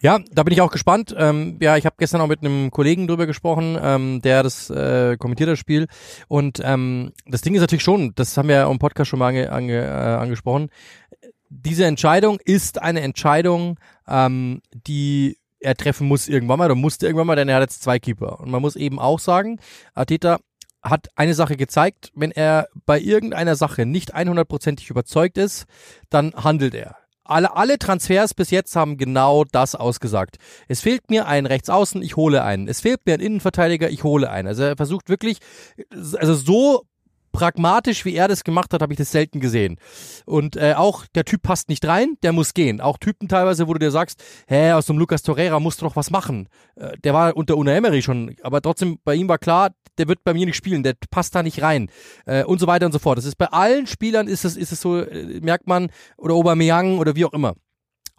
Ja, 0.00 0.20
da 0.30 0.42
bin 0.42 0.52
ich 0.52 0.60
auch 0.60 0.70
gespannt. 0.70 1.14
Ähm, 1.16 1.58
ja, 1.60 1.76
ich 1.76 1.86
habe 1.86 1.96
gestern 1.98 2.20
auch 2.20 2.28
mit 2.28 2.44
einem 2.44 2.70
Kollegen 2.70 3.06
drüber 3.06 3.26
gesprochen, 3.26 3.78
ähm, 3.80 4.22
der 4.22 4.42
das 4.42 4.70
äh, 4.70 5.16
kommentiert 5.18 5.48
das 5.48 5.58
Spiel. 5.58 5.86
Und 6.28 6.60
ähm, 6.64 7.12
das 7.26 7.42
Ding 7.42 7.54
ist 7.54 7.60
natürlich 7.60 7.82
schon, 7.82 8.14
das 8.14 8.36
haben 8.36 8.48
wir 8.48 8.56
ja 8.56 8.70
im 8.70 8.78
Podcast 8.78 9.10
schon 9.10 9.18
mal 9.18 9.28
ange, 9.28 9.52
ange, 9.52 9.84
äh, 9.84 9.88
angesprochen. 9.88 10.70
Diese 11.48 11.84
Entscheidung 11.84 12.38
ist 12.44 12.80
eine 12.80 13.00
Entscheidung, 13.00 13.78
ähm, 14.08 14.62
die 14.72 15.36
er 15.60 15.74
treffen 15.74 16.08
muss 16.08 16.28
irgendwann 16.28 16.58
mal, 16.58 16.66
oder 16.66 16.74
musste 16.74 17.06
irgendwann 17.06 17.26
mal, 17.26 17.36
denn 17.36 17.48
er 17.48 17.56
hat 17.56 17.62
jetzt 17.62 17.82
zwei 17.82 17.98
Keeper. 17.98 18.40
Und 18.40 18.50
man 18.50 18.62
muss 18.62 18.76
eben 18.76 18.98
auch 18.98 19.18
sagen, 19.18 19.60
Arteta 19.94 20.38
hat 20.82 21.08
eine 21.16 21.34
Sache 21.34 21.56
gezeigt, 21.56 22.10
wenn 22.14 22.30
er 22.30 22.68
bei 22.86 22.98
irgendeiner 22.98 23.54
Sache 23.54 23.84
nicht 23.84 24.14
100%ig 24.14 24.88
überzeugt 24.88 25.36
ist, 25.36 25.66
dann 26.08 26.32
handelt 26.34 26.74
er. 26.74 26.96
Alle, 27.30 27.54
alle 27.56 27.78
Transfers 27.78 28.34
bis 28.34 28.50
jetzt 28.50 28.74
haben 28.74 28.96
genau 28.96 29.44
das 29.44 29.76
ausgesagt. 29.76 30.38
Es 30.66 30.80
fehlt 30.80 31.10
mir 31.10 31.26
ein 31.28 31.46
Rechtsaußen, 31.46 32.02
ich 32.02 32.16
hole 32.16 32.42
einen. 32.42 32.66
Es 32.66 32.80
fehlt 32.80 33.06
mir 33.06 33.14
ein 33.14 33.20
Innenverteidiger, 33.20 33.88
ich 33.88 34.02
hole 34.02 34.28
einen. 34.28 34.48
Also 34.48 34.64
er 34.64 34.76
versucht 34.76 35.08
wirklich, 35.08 35.38
also 36.18 36.34
so 36.34 36.82
pragmatisch, 37.32 38.04
wie 38.04 38.14
er 38.14 38.28
das 38.28 38.44
gemacht 38.44 38.72
hat, 38.72 38.82
habe 38.82 38.92
ich 38.92 38.98
das 38.98 39.12
selten 39.12 39.40
gesehen. 39.40 39.76
Und 40.26 40.56
äh, 40.56 40.74
auch 40.76 41.06
der 41.14 41.24
Typ 41.24 41.42
passt 41.42 41.68
nicht 41.68 41.86
rein, 41.86 42.16
der 42.22 42.32
muss 42.32 42.54
gehen. 42.54 42.80
Auch 42.80 42.98
Typen 42.98 43.28
teilweise, 43.28 43.68
wo 43.68 43.72
du 43.72 43.78
dir 43.78 43.90
sagst, 43.90 44.22
hä, 44.48 44.72
aus 44.72 44.86
dem 44.86 44.98
Lucas 44.98 45.22
Torreira 45.22 45.60
musst 45.60 45.80
du 45.80 45.86
doch 45.86 45.96
was 45.96 46.10
machen. 46.10 46.48
Äh, 46.76 46.96
der 46.98 47.14
war 47.14 47.36
unter 47.36 47.56
Una 47.56 47.72
Emery 47.72 48.02
schon, 48.02 48.36
aber 48.42 48.60
trotzdem, 48.60 48.98
bei 49.04 49.14
ihm 49.14 49.28
war 49.28 49.38
klar, 49.38 49.70
der 49.98 50.08
wird 50.08 50.24
bei 50.24 50.34
mir 50.34 50.46
nicht 50.46 50.56
spielen, 50.56 50.82
der 50.82 50.94
passt 51.10 51.34
da 51.34 51.42
nicht 51.42 51.62
rein. 51.62 51.90
Äh, 52.26 52.44
und 52.44 52.58
so 52.58 52.66
weiter 52.66 52.86
und 52.86 52.92
so 52.92 52.98
fort. 52.98 53.18
Das 53.18 53.24
ist 53.24 53.36
bei 53.36 53.46
allen 53.46 53.86
Spielern 53.86 54.28
ist 54.28 54.44
es, 54.44 54.56
ist 54.56 54.72
es 54.72 54.80
so, 54.80 54.98
äh, 54.98 55.40
merkt 55.40 55.66
man, 55.66 55.90
oder 56.16 56.34
Aubameyang 56.34 56.98
oder 56.98 57.16
wie 57.16 57.24
auch 57.24 57.32
immer 57.32 57.54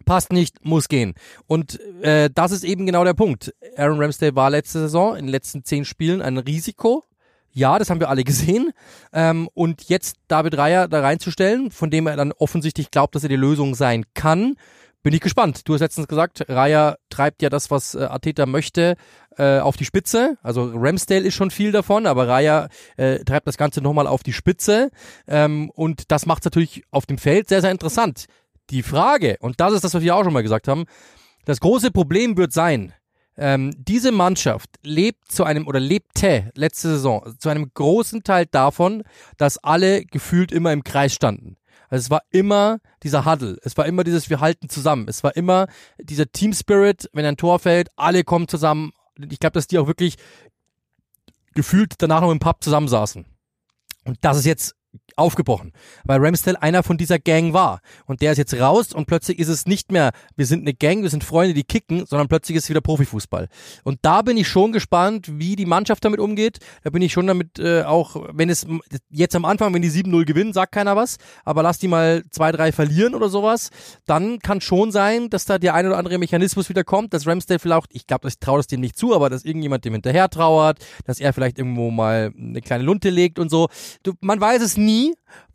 passt 0.06 0.34
nicht, 0.34 0.66
muss 0.66 0.88
gehen. 0.88 1.14
Und 1.48 1.80
äh, 2.02 2.30
das 2.34 2.52
ist 2.52 2.64
eben 2.64 2.86
genau 2.86 3.04
der 3.04 3.14
Punkt. 3.14 3.54
Aaron 3.76 4.02
Ramsdale 4.02 4.36
war 4.36 4.50
letzte 4.50 4.80
Saison 4.80 5.16
in 5.16 5.26
den 5.26 5.32
letzten 5.32 5.64
zehn 5.64 5.86
Spielen 5.86 6.22
ein 6.22 6.38
Risiko. 6.38 7.06
Ja, 7.54 7.80
das 7.80 7.90
haben 7.90 8.00
wir 8.00 8.10
alle 8.10 8.24
gesehen. 8.24 8.72
Ähm, 9.14 9.50
und 9.54 9.90
jetzt 9.90 10.18
David 10.28 10.58
Reier 10.58 10.88
da 10.88 11.02
reinzustellen, 11.02 11.72
von 11.72 11.90
dem 11.90 12.08
er 12.08 12.16
dann 12.16 12.32
offensichtlich 12.32 12.92
glaubt, 12.92 13.16
dass 13.16 13.24
er 13.24 13.30
die 13.30 13.36
Lösung 13.36 13.76
sein 13.76 14.06
kann, 14.14 14.56
bin 15.04 15.14
ich 15.14 15.22
gespannt. 15.22 15.68
Du 15.68 15.74
hast 15.74 15.82
letztens 15.82 16.08
gesagt, 16.08 16.46
Reier 16.48 16.98
treibt 17.10 17.42
ja 17.42 17.50
das, 17.50 17.72
was 17.72 17.96
äh, 17.96 18.04
Arteta 18.04 18.46
möchte, 18.46 18.96
äh, 19.38 19.60
auf 19.60 19.76
die 19.76 19.86
Spitze. 19.86 20.38
Also 20.44 20.72
Ramsdale 20.76 21.26
ist 21.26 21.34
schon 21.34 21.52
viel 21.52 21.72
davon, 21.72 22.06
aber 22.06 22.28
Reier 22.28 22.70
äh, 22.98 23.20
treibt 23.24 23.48
das 23.48 23.58
Ganze 23.58 23.82
nochmal 23.82 24.08
auf 24.08 24.24
die 24.24 24.34
Spitze. 24.34 24.92
Ähm, 25.28 25.72
und 25.72 26.12
das 26.12 26.26
macht 26.26 26.44
es 26.44 26.46
natürlich 26.46 26.84
auf 26.92 27.06
dem 27.06 27.18
Feld 27.18 27.50
sehr, 27.50 27.62
sehr 27.62 27.72
interessant. 27.72 28.26
Die 28.70 28.84
Frage, 28.84 29.38
und 29.40 29.60
das 29.60 29.74
ist 29.74 29.84
das, 29.84 29.94
was 29.94 30.04
wir 30.04 30.16
auch 30.16 30.24
schon 30.24 30.34
mal 30.34 30.44
gesagt 30.44 30.68
haben, 30.68 30.86
das 31.46 31.60
große 31.60 31.92
Problem 31.92 32.38
wird 32.38 32.54
sein, 32.54 32.94
ähm, 33.38 33.74
diese 33.78 34.12
Mannschaft 34.12 34.70
lebt 34.84 35.32
zu 35.32 35.44
einem 35.44 35.68
oder 35.68 35.80
lebte 35.80 36.52
letzte 36.56 36.90
Saison 36.90 37.34
zu 37.40 37.50
einem 37.50 37.72
großen 37.74 38.24
Teil 38.24 38.46
davon, 38.46 39.04
dass 39.38 39.58
alle 39.58 40.06
gefühlt 40.06 40.52
immer 40.52 40.74
im 40.74 40.84
Kreis 40.84 41.14
standen. 41.14 41.58
Also 41.90 42.06
es 42.06 42.10
war 42.10 42.22
immer 42.30 42.80
dieser 43.04 43.26
Huddle, 43.26 43.58
es 43.64 43.76
war 43.78 43.86
immer 43.86 44.04
dieses 44.04 44.30
wir 44.30 44.40
halten 44.40 44.70
zusammen, 44.70 45.08
es 45.10 45.24
war 45.24 45.36
immer 45.36 45.68
dieser 46.00 46.32
Team 46.32 46.54
Spirit, 46.54 47.10
wenn 47.14 47.26
ein 47.26 47.36
Tor 47.36 47.60
fällt, 47.60 47.90
alle 47.98 48.24
kommen 48.24 48.48
zusammen. 48.48 48.92
Ich 49.30 49.40
glaube, 49.40 49.54
dass 49.54 49.68
die 49.68 49.78
auch 49.78 49.88
wirklich 49.88 50.16
gefühlt 51.54 51.96
danach 51.98 52.22
noch 52.22 52.32
im 52.32 52.40
Pub 52.40 52.64
zusammensaßen. 52.64 53.26
Und 54.06 54.18
das 54.22 54.38
ist 54.38 54.46
jetzt 54.46 54.76
aufgebrochen, 55.16 55.74
weil 56.04 56.24
Ramsdale 56.24 56.62
einer 56.62 56.84
von 56.84 56.98
dieser 56.98 57.20
Gang 57.20 57.54
war. 57.54 57.82
Und 58.06 58.22
der 58.22 58.32
ist 58.32 58.38
jetzt 58.38 58.54
raus 58.60 58.94
und 58.94 59.06
plötzlich 59.06 59.40
ist 59.40 59.48
es 59.48 59.66
nicht 59.66 59.92
mehr, 59.92 60.12
wir 60.36 60.46
sind 60.46 60.62
eine 60.62 60.74
Gang, 60.74 61.04
wir 61.04 61.10
sind 61.10 61.24
Freunde, 61.24 61.54
die 61.54 61.64
kicken, 61.64 62.06
sondern 62.06 62.28
plötzlich 62.28 62.58
ist 62.58 62.66
es 62.66 62.70
wieder 62.70 62.82
Profifußball. 62.82 63.48
Und 63.84 64.00
da 64.02 64.22
bin 64.22 64.38
ich 64.38 64.48
schon 64.48 64.72
gespannt, 64.72 65.40
wie 65.40 65.56
die 65.56 65.66
Mannschaft 65.66 66.04
damit 66.06 66.20
umgeht. 66.20 66.60
Da 66.84 66.90
bin 66.90 67.02
ich 67.02 67.14
schon 67.14 67.28
damit 67.28 67.60
äh, 67.60 67.84
auch, 67.84 68.16
wenn 68.34 68.50
es 68.50 68.66
jetzt 69.10 69.36
am 69.36 69.46
Anfang, 69.46 69.74
wenn 69.74 69.82
die 69.82 69.92
7-0 69.92 70.26
gewinnen, 70.26 70.54
sagt 70.54 70.74
keiner 70.74 70.96
was, 70.96 71.18
aber 71.46 71.64
lass 71.64 71.80
die 71.80 71.88
mal 71.88 72.24
2-3 72.34 72.72
verlieren 72.72 73.16
oder 73.16 73.30
sowas, 73.30 73.70
dann 74.06 74.40
kann 74.40 74.62
schon 74.62 74.92
sein, 74.92 75.30
dass 75.30 75.46
da 75.46 75.58
der 75.58 75.74
ein 75.74 75.88
oder 75.88 75.98
andere 75.98 76.18
Mechanismus 76.18 76.70
wieder 76.70 76.84
kommt, 76.84 77.14
dass 77.14 77.28
Ramsdale 77.28 77.60
vielleicht, 77.60 77.88
ich 77.92 78.08
glaube, 78.08 78.28
ich 78.28 78.40
traue 78.40 78.60
das 78.60 78.68
dem 78.68 78.82
nicht 78.82 78.98
zu, 78.98 79.16
aber 79.16 79.30
dass 79.30 79.46
irgendjemand 79.46 79.86
dem 79.86 79.94
hinterher 79.94 80.30
trauert, 80.30 80.80
dass 81.06 81.20
er 81.20 81.34
vielleicht 81.34 81.58
irgendwo 81.58 81.92
mal 81.92 82.32
eine 82.38 82.62
kleine 82.62 82.84
Lunte 82.84 83.10
legt 83.10 83.40
und 83.40 83.50
so. 83.50 83.68
Du, 84.04 84.14
man 84.22 84.40
weiß 84.40 84.62
es 84.62 84.78
nie, 84.78 85.01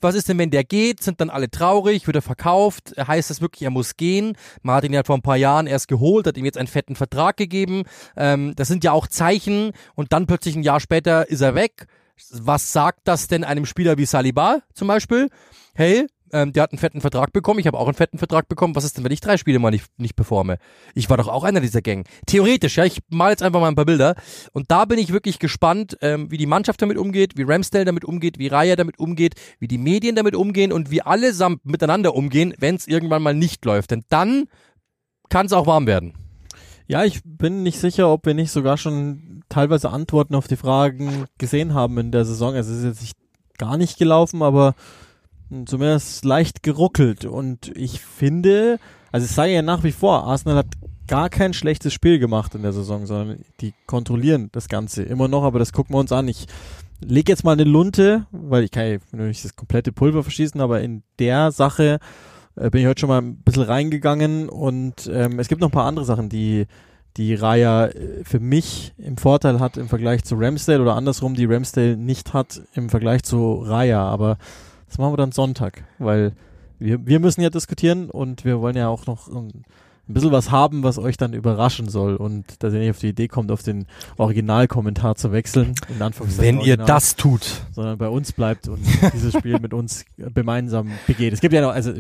was 0.01 0.15
ist 0.15 0.29
denn, 0.29 0.39
wenn 0.39 0.51
der 0.51 0.65
geht? 0.65 1.03
Sind 1.03 1.21
dann 1.21 1.31
alle 1.31 1.51
traurig? 1.51 2.07
Wird 2.07 2.17
er 2.17 2.23
verkauft? 2.23 2.95
Heißt 2.97 3.31
das 3.31 3.41
wirklich, 3.41 3.63
er 3.63 3.71
muss 3.71 3.97
gehen? 3.97 4.37
Man 4.63 4.77
hat 4.77 4.85
ihn 4.85 4.93
ja 4.93 5.05
vor 5.05 5.17
ein 5.17 5.23
paar 5.23 5.37
Jahren 5.37 5.67
erst 5.67 5.89
geholt, 5.89 6.27
hat 6.27 6.37
ihm 6.37 6.45
jetzt 6.45 6.59
einen 6.59 6.69
fetten 6.69 6.97
Vertrag 6.97 7.37
gegeben. 7.37 7.85
Ähm, 8.17 8.55
das 8.57 8.69
sind 8.69 8.85
ja 8.85 8.93
auch 8.93 9.07
Zeichen. 9.07 9.73
Und 9.95 10.13
dann 10.13 10.27
plötzlich 10.27 10.57
ein 10.57 10.63
Jahr 10.63 10.81
später 10.81 11.29
ist 11.29 11.41
er 11.41 11.55
weg. 11.55 11.87
Was 12.33 12.73
sagt 12.73 13.01
das 13.05 13.29
denn 13.29 13.45
einem 13.45 13.67
Spieler 13.67 13.99
wie 13.99 14.07
Saliba 14.07 14.61
zum 14.73 14.89
Beispiel? 14.89 15.29
Hey, 15.75 16.07
ähm, 16.33 16.53
der 16.53 16.63
hat 16.63 16.73
einen 16.73 16.79
fetten 16.79 17.01
Vertrag 17.01 17.33
bekommen, 17.33 17.61
ich 17.61 17.67
habe 17.67 17.79
auch 17.79 17.87
einen 17.87 17.95
fetten 17.95 18.19
Vertrag 18.19 18.49
bekommen. 18.49 18.75
Was 18.75 18.85
ist 18.85 18.97
denn, 18.97 19.05
wenn 19.05 19.13
ich 19.13 19.21
drei 19.21 19.37
Spiele 19.37 19.59
mal 19.59 19.71
nicht, 19.71 19.87
nicht 19.99 20.17
performe? 20.17 20.59
Ich 20.95 21.09
war 21.11 21.17
doch 21.17 21.29
auch 21.29 21.45
einer 21.45 21.61
dieser 21.61 21.83
Gang. 21.83 22.07
Theoretisch, 22.27 22.77
ja, 22.77 22.85
ich 22.85 23.01
mal 23.09 23.31
jetzt 23.31 23.43
einfach 23.43 23.61
mal 23.61 23.69
ein 23.69 23.75
paar 23.75 23.85
Bilder. 23.85 24.15
Und 24.53 24.71
da 24.71 24.85
bin 24.85 24.99
ich 24.99 25.13
wirklich 25.13 25.39
gespannt, 25.39 25.97
ähm, 26.01 26.31
wie 26.31 26.39
die 26.39 26.47
Mannschaft 26.47 26.83
damit 26.83 26.99
umgeht, 26.99 27.37
wie 27.37 27.43
Ramsdale 27.43 27.85
damit 27.85 28.05
umgeht, 28.05 28.39
wie 28.39 28.49
Raya 28.49 28.77
damit 28.77 28.99
umgeht, 28.99 29.35
wie 29.59 29.69
die 29.69 29.79
Medien 29.79 30.17
damit 30.17 30.35
umgehen 30.35 30.73
und 30.73 30.91
wie 30.91 31.03
allesamt 31.03 31.65
miteinander 31.65 32.15
umgehen, 32.15 32.55
wenn 32.59 32.77
es 32.77 32.87
irgendwann 32.87 33.23
mal 33.23 33.35
nicht 33.35 33.65
läuft. 33.65 33.91
Denn 33.91 34.05
dann 34.09 34.45
kann 35.29 35.47
es 35.47 35.53
auch 35.53 35.67
warm 35.67 35.87
werden. 35.87 36.15
Ja, 36.89 37.05
ich 37.05 37.21
bin 37.25 37.63
nicht 37.63 37.81
sicher, 37.81 38.09
ob 38.11 38.27
wir 38.27 38.35
nicht 38.35 38.53
sogar 38.53 38.77
schon 38.77 39.43
teilweise 39.49 39.91
Antworten 39.91 40.37
auf 40.37 40.47
die 40.47 40.57
Fragen 40.57 41.25
gesehen 41.39 41.75
haben 41.75 41.99
in 41.99 42.13
der 42.13 42.25
Saison. 42.25 42.55
Also 42.55 42.73
es 42.73 42.79
ist 42.79 42.85
jetzt 42.85 43.01
nicht 43.01 43.17
gar 43.59 43.77
nicht 43.77 43.99
gelaufen, 43.99 44.43
aber 44.43 44.75
zumindest 45.67 46.25
leicht 46.25 46.63
geruckelt. 46.63 47.25
Und 47.25 47.73
ich 47.77 48.01
finde, 48.01 48.79
also 49.13 49.25
ich 49.25 49.33
sage 49.33 49.53
ja 49.53 49.63
nach 49.63 49.85
wie 49.85 49.93
vor, 49.93 50.25
Arsenal 50.25 50.59
hat 50.59 50.67
gar 51.07 51.29
kein 51.29 51.55
schlechtes 51.55 51.93
Spiel 51.93 52.19
gemacht 52.19 52.55
in 52.55 52.63
der 52.63 52.73
Saison, 52.73 53.07
sondern 53.07 53.41
die 53.61 53.75
kontrollieren 53.87 54.49
das 54.53 54.69
Ganze 54.69 55.03
immer 55.03 55.29
noch, 55.29 55.45
aber 55.45 55.59
das 55.59 55.73
gucken 55.73 55.95
wir 55.95 56.01
uns 56.01 56.13
an. 56.13 56.29
Ich 56.29 56.47
lege 57.01 57.31
jetzt 57.31 57.45
mal 57.45 57.53
eine 57.53 57.65
Lunte, 57.65 58.27
weil 58.33 58.65
ich 58.65 58.71
kann 58.71 58.87
ja 58.87 58.99
nicht 59.13 59.45
das 59.45 59.57
komplette 59.57 59.93
Pulver 59.93 60.23
verschießen, 60.23 60.61
aber 60.61 60.81
in 60.81 61.03
der 61.19 61.53
Sache 61.53 61.99
äh, 62.57 62.71
bin 62.71 62.81
ich 62.81 62.87
heute 62.87 63.01
schon 63.01 63.09
mal 63.09 63.23
ein 63.23 63.37
bisschen 63.37 63.63
reingegangen 63.63 64.49
und 64.49 65.09
ähm, 65.13 65.39
es 65.39 65.49
gibt 65.49 65.61
noch 65.61 65.69
ein 65.69 65.73
paar 65.73 65.87
andere 65.87 66.05
Sachen, 66.05 66.29
die 66.29 66.67
die 67.17 67.35
Raya 67.35 67.87
äh, 67.87 68.25
für 68.25 68.41
mich 68.41 68.95
im 68.99 69.17
Vorteil 69.17 69.61
hat 69.61 69.77
im 69.77 69.89
Vergleich 69.89 70.25
zu 70.25 70.37
Ramsdale 70.37 70.83
oder 70.83 70.97
andersrum, 70.97 71.35
die 71.35 71.47
Ramsdale 71.47 71.97
nicht 71.97 72.35
hat 72.35 72.63
im 72.75 72.89
Vergleich 72.89 73.23
zu 73.23 73.55
Raya, 73.55 74.03
aber 74.03 74.39
das 74.89 74.99
machen 74.99 75.13
wir 75.13 75.17
dann 75.17 75.33
Sonntag, 75.33 75.85
weil 75.99 76.33
wir, 76.79 77.07
wir 77.07 77.21
müssen 77.21 77.41
ja 77.41 77.51
diskutieren 77.51 78.11
und 78.11 78.45
wir 78.45 78.61
wollen 78.61 78.77
ja 78.77 78.89
auch 78.89 79.07
noch 79.07 79.29
ein, 79.29 79.65
bisschen 80.09 80.31
was 80.31 80.53
haben, 80.53 80.85
was 80.85 80.99
euch 80.99 81.17
dann 81.17 81.33
überraschen 81.33 81.89
soll 81.89 82.15
und 82.15 82.63
dass 82.63 82.73
ihr 82.73 82.79
nicht 82.79 82.91
auf 82.91 82.99
die 83.01 83.09
Idee 83.09 83.27
kommt, 83.27 83.51
auf 83.51 83.65
den 83.65 83.87
Originalkommentar 84.19 85.17
zu 85.17 85.33
wechseln, 85.33 85.75
in 85.89 86.01
Anführungszeichen 86.01 86.59
Wenn 86.59 86.65
ihr 86.65 86.79
Original, 86.79 86.87
das 86.87 87.17
tut. 87.17 87.63
sondern 87.73 87.99
bei 87.99 88.09
uns 88.09 88.33
bleibt 88.33 88.69
und 88.69 88.81
dieses 89.13 89.33
Spiel 89.33 89.59
mit 89.59 89.75
uns 89.75 90.05
gemeinsam 90.17 90.93
begeht. 91.09 91.33
Es 91.33 91.41
gibt 91.41 91.55
ja 91.55 91.61
noch, 91.61 91.71
also 91.71 91.93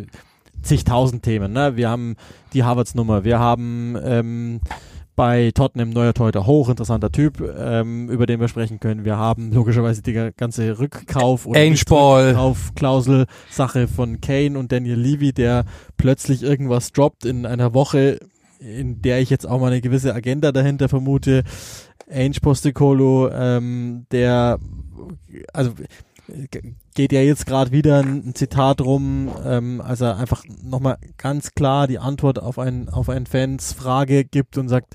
zigtausend 0.62 1.22
Themen, 1.22 1.53
ne? 1.53 1.77
Wir 1.77 1.88
haben 1.88 2.16
die 2.53 2.64
Harvards-Nummer, 2.64 3.25
wir 3.25 3.38
haben 3.38 3.96
ähm, 4.05 4.61
bei 5.17 5.51
Tottenham 5.55 5.91
neuer 5.91 6.13
Torhüter, 6.13 6.47
hochinteressanter 6.47 7.11
Typ, 7.11 7.41
ähm, 7.59 8.11
über 8.11 8.27
den 8.27 8.39
wir 8.39 8.49
sprechen 8.49 8.79
können. 8.79 9.05
Wir 9.05 9.17
haben 9.17 9.51
logischerweise 9.51 10.03
die 10.03 10.13
ganze 10.37 10.79
Rückkauf 10.79 11.47
oder 11.47 11.59
Aingeball. 11.59 12.29
Rückkauf-Klausel 12.29 13.27
Sache 13.51 13.89
von 13.89 14.21
Kane 14.21 14.59
und 14.59 14.71
Daniel 14.71 14.99
Levy, 14.99 15.33
der 15.33 15.65
plötzlich 15.97 16.43
irgendwas 16.43 16.93
droppt 16.93 17.25
in 17.25 17.47
einer 17.47 17.73
Woche, 17.73 18.21
in 18.61 19.01
der 19.01 19.21
ich 19.21 19.31
jetzt 19.31 19.47
auch 19.47 19.59
mal 19.59 19.69
eine 19.69 19.81
gewisse 19.81 20.15
Agenda 20.15 20.53
dahinter 20.53 20.89
vermute. 20.89 21.43
Ainge 22.09 22.39
Postecolo, 22.41 23.31
ähm, 23.31 24.07
der 24.13 24.59
also 25.53 25.73
geht 26.95 27.12
ja 27.12 27.21
jetzt 27.21 27.47
gerade 27.47 27.71
wieder 27.73 28.01
ein, 28.01 28.35
Zitat 28.35 28.81
rum, 28.81 29.31
ähm, 29.45 29.81
als 29.81 30.01
er 30.01 30.17
einfach 30.17 30.45
nochmal 30.62 30.99
ganz 31.19 31.53
klar 31.53 31.87
die 31.87 31.99
Antwort 31.99 32.41
auf 32.41 32.59
ein 32.59 32.89
auf 32.89 33.09
ein 33.09 33.27
Fans 33.27 33.73
Frage 33.73 34.25
gibt 34.25 34.59
und 34.59 34.69
sagt, 34.69 34.95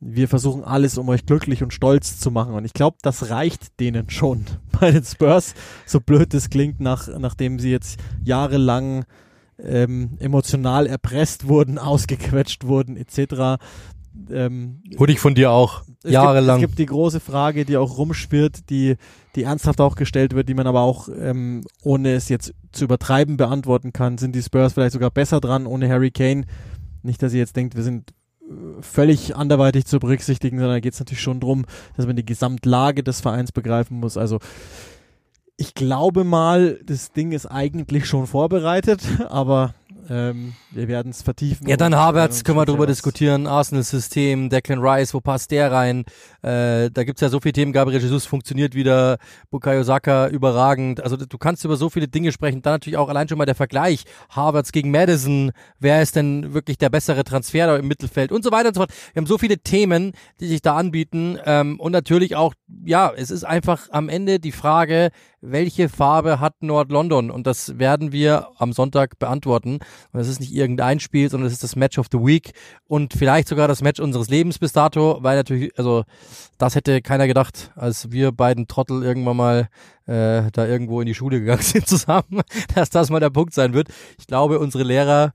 wir 0.00 0.28
versuchen 0.28 0.64
alles, 0.64 0.98
um 0.98 1.08
euch 1.08 1.24
glücklich 1.24 1.62
und 1.62 1.72
stolz 1.72 2.20
zu 2.20 2.30
machen. 2.30 2.54
Und 2.54 2.64
ich 2.64 2.74
glaube, 2.74 2.98
das 3.02 3.30
reicht 3.30 3.80
denen 3.80 4.10
schon 4.10 4.44
bei 4.80 4.90
den 4.90 5.04
Spurs, 5.04 5.54
so 5.86 6.00
blöd 6.00 6.34
das 6.34 6.50
klingt, 6.50 6.80
nach, 6.80 7.08
nachdem 7.18 7.58
sie 7.58 7.70
jetzt 7.70 7.98
jahrelang 8.22 9.04
ähm, 9.58 10.16
emotional 10.18 10.86
erpresst 10.86 11.48
wurden, 11.48 11.78
ausgequetscht 11.78 12.64
wurden, 12.64 12.96
etc. 12.96 13.62
Ähm, 14.30 14.82
Wurde 14.96 15.12
ich 15.12 15.20
von 15.20 15.34
dir 15.34 15.50
auch 15.50 15.82
es 16.02 16.12
jahrelang. 16.12 16.60
Gibt, 16.60 16.72
es 16.72 16.76
gibt 16.76 16.90
die 16.90 16.92
große 16.92 17.20
Frage, 17.20 17.64
die 17.64 17.76
auch 17.76 17.98
rumschwirrt, 17.98 18.70
die, 18.70 18.96
die 19.34 19.44
ernsthaft 19.44 19.80
auch 19.80 19.96
gestellt 19.96 20.34
wird, 20.34 20.48
die 20.48 20.54
man 20.54 20.66
aber 20.66 20.80
auch, 20.80 21.08
ähm, 21.08 21.62
ohne 21.82 22.12
es 22.14 22.28
jetzt 22.28 22.54
zu 22.72 22.84
übertreiben, 22.84 23.36
beantworten 23.36 23.92
kann. 23.92 24.18
Sind 24.18 24.34
die 24.34 24.42
Spurs 24.42 24.74
vielleicht 24.74 24.92
sogar 24.92 25.10
besser 25.10 25.40
dran 25.40 25.66
ohne 25.66 25.88
Harry 25.88 26.10
Kane? 26.10 26.44
Nicht, 27.02 27.22
dass 27.22 27.32
ihr 27.32 27.40
jetzt 27.40 27.56
denkt, 27.56 27.76
wir 27.76 27.82
sind 27.82 28.10
äh, 28.42 28.82
völlig 28.82 29.36
anderweitig 29.36 29.86
zu 29.86 29.98
berücksichtigen, 29.98 30.58
sondern 30.58 30.76
da 30.76 30.80
geht 30.80 30.94
es 30.94 31.00
natürlich 31.00 31.22
schon 31.22 31.40
darum, 31.40 31.64
dass 31.96 32.06
man 32.06 32.16
die 32.16 32.26
Gesamtlage 32.26 33.02
des 33.02 33.20
Vereins 33.20 33.52
begreifen 33.52 34.00
muss. 34.00 34.16
Also 34.16 34.38
ich 35.56 35.74
glaube 35.74 36.24
mal, 36.24 36.80
das 36.84 37.12
Ding 37.12 37.32
ist 37.32 37.46
eigentlich 37.46 38.06
schon 38.06 38.26
vorbereitet, 38.26 39.02
aber 39.28 39.74
ähm, 40.08 40.54
wir 40.70 40.88
werden 40.88 41.10
es 41.10 41.22
vertiefen. 41.22 41.68
Ja, 41.68 41.76
dann 41.76 41.94
Havertz, 41.94 42.44
können 42.44 42.58
wir 42.58 42.64
drüber 42.66 42.84
was- 42.84 42.96
diskutieren. 42.96 43.46
Arsenal-System, 43.46 44.48
Declan 44.50 44.78
Rice, 44.80 45.14
wo 45.14 45.20
passt 45.20 45.50
der 45.50 45.70
rein? 45.72 46.04
Äh, 46.42 46.90
da 46.90 47.04
gibt's 47.04 47.20
ja 47.20 47.28
so 47.28 47.40
viele 47.40 47.52
Themen. 47.54 47.72
Gabriel 47.72 48.00
Jesus 48.00 48.26
funktioniert 48.26 48.74
wieder, 48.74 49.18
Bukayo 49.50 49.82
Saka 49.82 50.28
überragend. 50.28 51.02
Also 51.02 51.16
du 51.16 51.38
kannst 51.38 51.64
über 51.64 51.76
so 51.76 51.90
viele 51.90 52.08
Dinge 52.08 52.32
sprechen. 52.32 52.62
Dann 52.62 52.74
natürlich 52.74 52.96
auch 52.96 53.08
allein 53.08 53.28
schon 53.28 53.38
mal 53.38 53.46
der 53.46 53.54
Vergleich. 53.54 54.04
Havertz 54.30 54.72
gegen 54.72 54.90
Madison. 54.90 55.52
Wer 55.78 56.02
ist 56.02 56.16
denn 56.16 56.54
wirklich 56.54 56.78
der 56.78 56.90
bessere 56.90 57.24
Transfer 57.24 57.66
da 57.66 57.76
im 57.76 57.88
Mittelfeld? 57.88 58.32
Und 58.32 58.44
so 58.44 58.50
weiter 58.52 58.68
und 58.68 58.74
so 58.74 58.80
fort. 58.80 58.92
Wir 59.12 59.20
haben 59.20 59.26
so 59.26 59.38
viele 59.38 59.58
Themen, 59.58 60.12
die 60.40 60.46
sich 60.48 60.62
da 60.62 60.76
anbieten. 60.76 61.38
Ähm, 61.44 61.80
und 61.80 61.92
natürlich 61.92 62.36
auch, 62.36 62.54
ja, 62.84 63.12
es 63.16 63.30
ist 63.30 63.44
einfach 63.44 63.88
am 63.90 64.08
Ende 64.08 64.38
die 64.40 64.52
Frage, 64.52 65.10
welche 65.44 65.88
Farbe 65.88 66.40
hat 66.40 66.62
Nord-London? 66.62 67.30
Und 67.30 67.46
das 67.46 67.78
werden 67.78 68.12
wir 68.12 68.48
am 68.56 68.72
Sonntag 68.72 69.18
beantworten. 69.18 69.74
Und 69.74 69.82
das 70.12 70.28
ist 70.28 70.40
nicht 70.40 70.52
irgendein 70.52 71.00
Spiel, 71.00 71.30
sondern 71.30 71.46
es 71.46 71.52
ist 71.52 71.62
das 71.62 71.76
Match 71.76 71.98
of 71.98 72.06
the 72.10 72.18
Week 72.18 72.52
und 72.86 73.12
vielleicht 73.12 73.48
sogar 73.48 73.68
das 73.68 73.82
Match 73.82 74.00
unseres 74.00 74.28
Lebens 74.28 74.58
bis 74.58 74.72
dato, 74.72 75.18
weil 75.20 75.36
natürlich, 75.36 75.76
also 75.78 76.04
das 76.58 76.74
hätte 76.74 77.02
keiner 77.02 77.26
gedacht, 77.26 77.72
als 77.76 78.10
wir 78.10 78.32
beiden 78.32 78.68
Trottel 78.68 79.02
irgendwann 79.02 79.36
mal 79.36 79.68
äh, 80.06 80.50
da 80.52 80.66
irgendwo 80.66 81.00
in 81.00 81.06
die 81.06 81.14
Schule 81.14 81.40
gegangen 81.40 81.62
sind 81.62 81.86
zusammen, 81.86 82.42
dass 82.74 82.90
das 82.90 83.10
mal 83.10 83.20
der 83.20 83.30
Punkt 83.30 83.54
sein 83.54 83.74
wird. 83.74 83.88
Ich 84.18 84.26
glaube, 84.26 84.58
unsere 84.58 84.84
Lehrer 84.84 85.32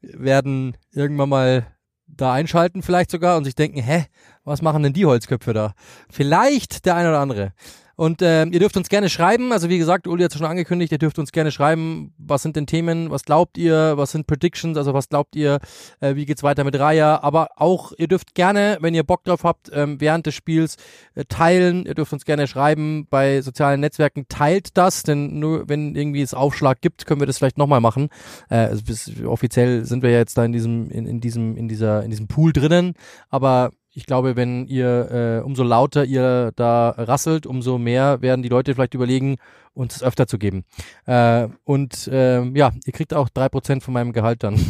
werden 0.00 0.76
irgendwann 0.92 1.28
mal 1.28 1.66
da 2.06 2.32
einschalten 2.32 2.82
vielleicht 2.82 3.10
sogar 3.10 3.36
und 3.36 3.44
sich 3.44 3.54
denken, 3.54 3.80
hä, 3.80 4.06
was 4.44 4.62
machen 4.62 4.82
denn 4.82 4.92
die 4.92 5.06
Holzköpfe 5.06 5.52
da? 5.52 5.74
Vielleicht 6.10 6.86
der 6.86 6.94
eine 6.94 7.10
oder 7.10 7.20
andere. 7.20 7.52
Und 7.98 8.22
ähm, 8.22 8.52
ihr 8.52 8.60
dürft 8.60 8.76
uns 8.76 8.88
gerne 8.88 9.08
schreiben, 9.08 9.50
also 9.52 9.68
wie 9.68 9.76
gesagt, 9.76 10.06
Uli 10.06 10.22
hat 10.22 10.30
es 10.30 10.38
schon 10.38 10.46
angekündigt, 10.46 10.92
ihr 10.92 10.98
dürft 10.98 11.18
uns 11.18 11.32
gerne 11.32 11.50
schreiben, 11.50 12.14
was 12.16 12.42
sind 12.44 12.54
denn 12.54 12.68
Themen, 12.68 13.10
was 13.10 13.24
glaubt 13.24 13.58
ihr, 13.58 13.94
was 13.96 14.12
sind 14.12 14.28
Predictions, 14.28 14.78
also 14.78 14.94
was 14.94 15.08
glaubt 15.08 15.34
ihr, 15.34 15.58
äh, 15.98 16.14
wie 16.14 16.24
geht's 16.24 16.44
weiter 16.44 16.62
mit 16.62 16.78
Raya, 16.78 17.18
aber 17.24 17.48
auch, 17.56 17.90
ihr 17.98 18.06
dürft 18.06 18.36
gerne, 18.36 18.78
wenn 18.80 18.94
ihr 18.94 19.02
Bock 19.02 19.24
drauf 19.24 19.42
habt, 19.42 19.68
ähm, 19.72 20.00
während 20.00 20.26
des 20.26 20.36
Spiels 20.36 20.76
äh, 21.16 21.24
teilen, 21.24 21.86
ihr 21.86 21.94
dürft 21.94 22.12
uns 22.12 22.24
gerne 22.24 22.46
schreiben 22.46 23.08
bei 23.10 23.42
sozialen 23.42 23.80
Netzwerken, 23.80 24.26
teilt 24.28 24.76
das, 24.76 25.02
denn 25.02 25.40
nur 25.40 25.68
wenn 25.68 25.96
irgendwie 25.96 26.22
es 26.22 26.34
Aufschlag 26.34 26.80
gibt, 26.80 27.04
können 27.04 27.18
wir 27.18 27.26
das 27.26 27.38
vielleicht 27.38 27.58
nochmal 27.58 27.80
machen. 27.80 28.10
Äh, 28.48 28.58
also 28.58 28.84
bis, 28.84 29.10
offiziell 29.24 29.84
sind 29.84 30.04
wir 30.04 30.10
ja 30.10 30.18
jetzt 30.18 30.38
da 30.38 30.44
in 30.44 30.52
diesem, 30.52 30.88
in, 30.88 31.04
in 31.04 31.20
diesem, 31.20 31.56
in 31.56 31.66
dieser, 31.66 32.04
in 32.04 32.10
diesem 32.10 32.28
Pool 32.28 32.52
drinnen, 32.52 32.94
aber 33.28 33.72
ich 33.98 34.06
glaube, 34.06 34.36
wenn 34.36 34.68
ihr, 34.68 35.40
äh, 35.40 35.44
umso 35.44 35.64
lauter 35.64 36.04
ihr 36.04 36.52
da 36.54 36.90
rasselt, 36.90 37.46
umso 37.46 37.78
mehr 37.78 38.22
werden 38.22 38.44
die 38.44 38.48
Leute 38.48 38.72
vielleicht 38.72 38.94
überlegen, 38.94 39.38
uns 39.74 39.96
es 39.96 40.02
öfter 40.04 40.28
zu 40.28 40.38
geben. 40.38 40.64
Äh, 41.06 41.48
und 41.64 42.08
ähm, 42.12 42.54
ja, 42.54 42.70
ihr 42.84 42.92
kriegt 42.92 43.12
auch 43.12 43.28
drei 43.28 43.48
Prozent 43.48 43.82
von 43.82 43.92
meinem 43.92 44.12
Gehalt 44.12 44.44
dann. 44.44 44.54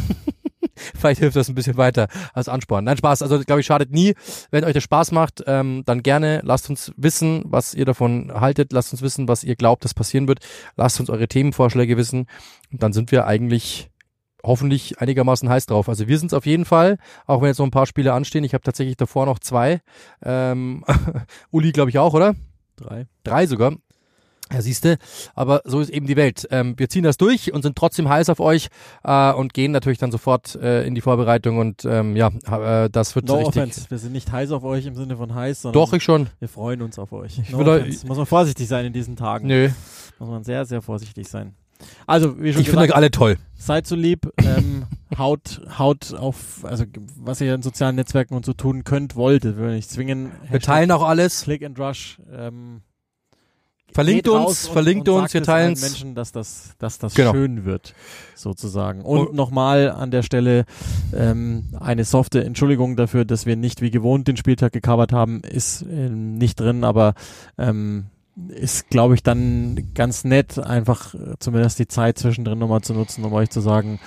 Vielleicht 0.95 1.19
hilft 1.19 1.35
das 1.35 1.47
ein 1.47 1.55
bisschen 1.55 1.77
weiter 1.77 2.07
als 2.33 2.49
Ansporn. 2.49 2.85
Nein, 2.85 2.97
Spaß. 2.97 3.21
Also, 3.21 3.37
glaube 3.41 3.59
ich, 3.59 3.67
schadet 3.67 3.91
nie. 3.91 4.15
Wenn 4.49 4.63
euch 4.63 4.73
das 4.73 4.83
Spaß 4.83 5.11
macht, 5.11 5.43
ähm, 5.45 5.83
dann 5.85 6.01
gerne. 6.01 6.41
Lasst 6.43 6.69
uns 6.69 6.91
wissen, 6.95 7.43
was 7.45 7.75
ihr 7.75 7.85
davon 7.85 8.31
haltet. 8.33 8.71
Lasst 8.73 8.93
uns 8.93 9.01
wissen, 9.03 9.27
was 9.27 9.43
ihr 9.43 9.57
glaubt, 9.57 9.83
dass 9.83 9.93
passieren 9.93 10.27
wird. 10.27 10.39
Lasst 10.75 10.99
uns 10.99 11.09
eure 11.09 11.27
Themenvorschläge 11.27 11.97
wissen. 11.97 12.27
Und 12.71 12.81
dann 12.81 12.93
sind 12.93 13.11
wir 13.11 13.27
eigentlich 13.27 13.89
hoffentlich 14.43 14.99
einigermaßen 14.99 15.49
heiß 15.49 15.65
drauf. 15.65 15.89
Also 15.89 16.07
wir 16.07 16.17
sind 16.17 16.27
es 16.27 16.33
auf 16.33 16.45
jeden 16.45 16.65
Fall, 16.65 16.97
auch 17.27 17.41
wenn 17.41 17.47
jetzt 17.49 17.59
noch 17.59 17.65
ein 17.67 17.71
paar 17.71 17.85
Spiele 17.85 18.13
anstehen. 18.13 18.43
Ich 18.43 18.53
habe 18.53 18.63
tatsächlich 18.63 18.97
davor 18.97 19.25
noch 19.25 19.39
zwei. 19.39 19.81
Ähm, 20.23 20.83
Uli, 21.51 21.71
glaube 21.71 21.89
ich, 21.89 21.99
auch, 21.99 22.13
oder? 22.13 22.35
Drei. 22.77 23.07
Drei 23.23 23.45
sogar. 23.45 23.73
Ja, 24.51 24.63
siehste, 24.63 24.97
aber 25.35 25.61
so 25.65 25.79
ist 25.79 25.91
eben 25.91 26.07
die 26.07 26.15
Welt. 26.15 26.47
Ähm, 26.49 26.73
wir 26.77 26.89
ziehen 26.89 27.03
das 27.03 27.17
durch 27.17 27.53
und 27.53 27.61
sind 27.61 27.75
trotzdem 27.75 28.09
heiß 28.09 28.29
auf 28.29 28.39
euch 28.39 28.69
äh, 29.03 29.31
und 29.31 29.53
gehen 29.53 29.71
natürlich 29.71 29.99
dann 29.99 30.11
sofort 30.11 30.55
äh, 30.55 30.87
in 30.87 30.95
die 30.95 31.01
Vorbereitung 31.01 31.59
und 31.59 31.85
ähm, 31.85 32.15
ja, 32.15 32.29
äh, 32.47 32.89
das 32.89 33.13
wird 33.15 33.27
so 33.27 33.33
No 33.35 33.39
richtig. 33.41 33.61
offense. 33.61 33.85
Wir 33.91 33.99
sind 33.99 34.11
nicht 34.11 34.31
heiß 34.31 34.49
auf 34.49 34.63
euch 34.63 34.87
im 34.87 34.95
Sinne 34.95 35.17
von 35.17 35.35
heiß, 35.35 35.61
sondern 35.61 35.79
Doch, 35.79 35.93
ich 35.93 36.01
schon. 36.01 36.29
wir 36.39 36.47
freuen 36.49 36.81
uns 36.81 36.97
auf 36.97 37.11
euch. 37.11 37.37
Ich 37.37 37.51
No 37.51 37.59
will 37.59 37.67
euch- 37.69 37.81
offense. 37.83 38.07
Muss 38.07 38.17
man 38.17 38.25
vorsichtig 38.25 38.67
sein 38.67 38.87
in 38.87 38.93
diesen 38.93 39.15
Tagen. 39.15 39.45
Nö, 39.45 39.69
Muss 40.17 40.29
man 40.29 40.43
sehr, 40.43 40.65
sehr 40.65 40.81
vorsichtig 40.81 41.27
sein. 41.27 41.53
Also, 42.07 42.41
wie 42.41 42.51
schon 42.53 42.61
ich 42.61 42.69
finde 42.69 42.95
alle 42.95 43.11
toll. 43.11 43.37
seid 43.57 43.87
so 43.87 43.95
lieb, 43.95 44.31
ähm, 44.37 44.85
haut, 45.17 45.61
haut 45.77 46.13
auf, 46.13 46.63
also 46.63 46.83
was 47.17 47.39
ihr 47.41 47.55
in 47.55 47.61
sozialen 47.61 47.95
Netzwerken 47.95 48.33
und 48.35 48.45
so 48.45 48.53
tun 48.53 48.83
könnt, 48.83 49.15
wollt, 49.15 49.43
will 49.43 49.69
ich 49.69 49.75
nicht 49.75 49.89
zwingen. 49.91 50.31
Wir 50.49 50.59
teilen 50.59 50.91
auch 50.91 51.03
alles. 51.03 51.43
Click 51.43 51.63
and 51.63 51.79
Rush. 51.79 52.19
Ähm, 52.31 52.81
Verlinkt 53.91 54.27
uns, 54.27 54.65
und- 54.67 54.73
verlinkt 54.73 55.09
und 55.09 55.23
uns, 55.23 55.33
wir 55.33 55.41
es 55.41 55.49
allen 55.49 55.63
teilen's. 55.75 55.81
Menschen, 55.81 56.13
dass 56.13 56.31
das, 56.31 56.75
dass 56.77 56.99
das 56.99 57.15
Genau. 57.15 57.31
schön 57.31 57.65
wird, 57.65 57.95
sozusagen. 58.35 59.01
Und 59.01 59.29
Und- 59.29 59.33
nochmal 59.33 59.89
an 59.89 60.11
der 60.11 60.21
Stelle 60.21 60.65
ähm, 61.11 61.69
eine 61.79 62.05
softe 62.05 62.43
Entschuldigung 62.43 62.95
dafür, 62.97 63.25
dass 63.25 63.47
wir 63.47 63.55
nicht 63.55 63.81
wie 63.81 63.89
gewohnt 63.89 64.27
den 64.27 64.37
Spieltag 64.37 64.73
gecovert 64.73 65.11
haben, 65.11 65.41
ist 65.41 65.81
ähm, 65.89 66.35
nicht 66.35 66.59
drin, 66.59 66.83
aber 66.83 67.15
ähm, 67.57 68.05
ist, 68.47 68.89
glaube 68.89 69.15
ich, 69.15 69.23
dann 69.23 69.91
ganz 69.93 70.23
nett, 70.23 70.57
einfach 70.57 71.13
äh, 71.13 71.35
zumindest 71.39 71.79
die 71.79 71.87
Zeit 71.87 72.17
zwischendrin 72.17 72.59
nochmal 72.59 72.81
zu 72.81 72.93
nutzen, 72.93 73.23
um 73.23 73.33
euch 73.33 73.49
zu 73.49 73.61
sagen, 73.61 73.99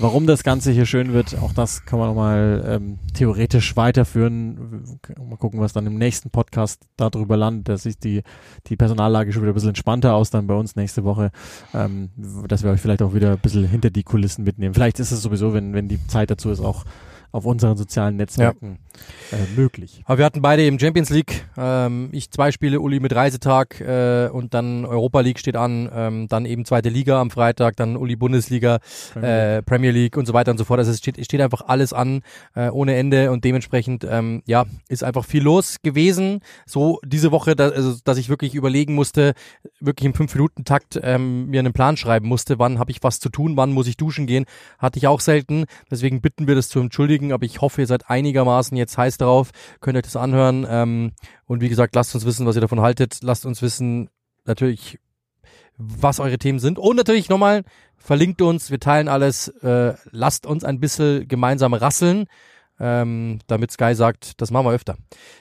warum 0.00 0.26
das 0.26 0.42
Ganze 0.42 0.70
hier 0.70 0.86
schön 0.86 1.12
wird. 1.12 1.36
Auch 1.38 1.52
das 1.52 1.84
kann 1.84 1.98
man 1.98 2.08
nochmal 2.08 2.64
ähm, 2.66 2.98
theoretisch 3.14 3.76
weiterführen. 3.76 4.98
Mal 5.18 5.36
gucken, 5.36 5.60
was 5.60 5.72
dann 5.72 5.86
im 5.86 5.96
nächsten 5.96 6.30
Podcast 6.30 6.82
darüber 6.96 7.36
landet. 7.36 7.68
Da 7.68 7.76
sieht 7.76 8.02
die, 8.04 8.22
die 8.66 8.76
Personallage 8.76 9.32
schon 9.32 9.42
wieder 9.42 9.52
ein 9.52 9.54
bisschen 9.54 9.70
entspannter 9.70 10.14
aus 10.14 10.30
dann 10.30 10.46
bei 10.46 10.54
uns 10.54 10.76
nächste 10.76 11.04
Woche, 11.04 11.30
ähm, 11.74 12.10
dass 12.48 12.62
wir 12.62 12.70
euch 12.70 12.80
vielleicht 12.80 13.02
auch 13.02 13.14
wieder 13.14 13.32
ein 13.32 13.40
bisschen 13.40 13.66
hinter 13.66 13.90
die 13.90 14.02
Kulissen 14.02 14.44
mitnehmen. 14.44 14.74
Vielleicht 14.74 15.00
ist 15.00 15.12
es 15.12 15.22
sowieso, 15.22 15.52
wenn, 15.52 15.74
wenn 15.74 15.88
die 15.88 16.04
Zeit 16.06 16.30
dazu 16.30 16.50
ist, 16.50 16.60
auch 16.60 16.84
auf 17.32 17.44
unseren 17.44 17.76
sozialen 17.76 18.16
Netzwerken 18.16 18.78
äh, 19.32 19.36
möglich. 19.56 20.02
Aber 20.04 20.18
wir 20.18 20.24
hatten 20.24 20.42
beide 20.42 20.66
im 20.66 20.78
Champions 20.78 21.10
League. 21.10 21.46
Ähm, 21.56 22.08
ich 22.12 22.30
zwei 22.30 22.52
Spiele, 22.52 22.80
Uli 22.80 23.00
mit 23.00 23.14
Reisetag 23.14 23.80
äh, 23.80 24.28
und 24.32 24.54
dann 24.54 24.84
Europa 24.84 25.20
League 25.20 25.38
steht 25.38 25.56
an. 25.56 25.88
Ähm, 25.94 26.28
dann 26.28 26.44
eben 26.44 26.64
zweite 26.64 26.88
Liga 26.88 27.20
am 27.20 27.30
Freitag, 27.30 27.76
dann 27.76 27.96
Uli 27.96 28.16
Bundesliga, 28.16 28.80
äh, 29.20 29.62
Premier 29.62 29.92
League 29.92 30.16
und 30.16 30.26
so 30.26 30.32
weiter 30.32 30.50
und 30.50 30.58
so 30.58 30.64
fort. 30.64 30.78
Also 30.78 30.90
es 30.90 30.98
steht, 30.98 31.24
steht 31.24 31.40
einfach 31.40 31.62
alles 31.66 31.92
an 31.92 32.22
äh, 32.54 32.68
ohne 32.70 32.96
Ende 32.96 33.30
und 33.30 33.44
dementsprechend 33.44 34.04
ähm, 34.08 34.42
ja 34.46 34.66
ist 34.88 35.04
einfach 35.04 35.24
viel 35.24 35.42
los 35.42 35.76
gewesen. 35.82 36.40
So 36.66 37.00
diese 37.04 37.30
Woche, 37.30 37.54
da, 37.54 37.68
also, 37.68 37.96
dass 38.04 38.18
ich 38.18 38.28
wirklich 38.28 38.54
überlegen 38.54 38.94
musste, 38.94 39.34
wirklich 39.80 40.06
im 40.06 40.14
fünf 40.14 40.34
Minuten 40.34 40.64
Takt 40.64 40.98
ähm, 41.02 41.46
mir 41.46 41.60
einen 41.60 41.72
Plan 41.72 41.96
schreiben 41.96 42.28
musste. 42.28 42.58
Wann 42.58 42.78
habe 42.78 42.90
ich 42.90 43.02
was 43.02 43.20
zu 43.20 43.28
tun? 43.28 43.56
Wann 43.56 43.72
muss 43.72 43.86
ich 43.86 43.96
duschen 43.96 44.26
gehen? 44.26 44.46
Hatte 44.78 44.98
ich 44.98 45.06
auch 45.06 45.20
selten. 45.20 45.64
Deswegen 45.90 46.20
bitten 46.20 46.48
wir 46.48 46.54
das 46.54 46.68
zu 46.68 46.80
entschuldigen. 46.80 47.19
Aber 47.32 47.44
ich 47.44 47.60
hoffe, 47.60 47.82
ihr 47.82 47.86
seid 47.86 48.08
einigermaßen 48.08 48.76
jetzt 48.76 48.96
heiß 48.96 49.18
drauf. 49.18 49.50
Könnt 49.80 49.96
euch 49.96 50.02
das 50.02 50.16
anhören. 50.16 50.66
Ähm, 50.68 51.12
und 51.46 51.60
wie 51.60 51.68
gesagt, 51.68 51.94
lasst 51.94 52.14
uns 52.14 52.24
wissen, 52.24 52.46
was 52.46 52.56
ihr 52.56 52.60
davon 52.60 52.80
haltet. 52.80 53.18
Lasst 53.22 53.46
uns 53.46 53.62
wissen, 53.62 54.08
natürlich, 54.44 54.98
was 55.76 56.20
eure 56.20 56.38
Themen 56.38 56.58
sind. 56.58 56.78
Und 56.78 56.96
natürlich 56.96 57.28
nochmal, 57.28 57.62
verlinkt 57.96 58.42
uns, 58.42 58.70
wir 58.70 58.80
teilen 58.80 59.08
alles. 59.08 59.48
Äh, 59.48 59.94
lasst 60.10 60.46
uns 60.46 60.64
ein 60.64 60.80
bisschen 60.80 61.28
gemeinsam 61.28 61.74
rasseln, 61.74 62.26
ähm, 62.80 63.38
damit 63.46 63.70
Sky 63.70 63.94
sagt, 63.94 64.40
das 64.40 64.50
machen 64.50 64.66
wir 64.66 64.72
öfter. 64.72 64.96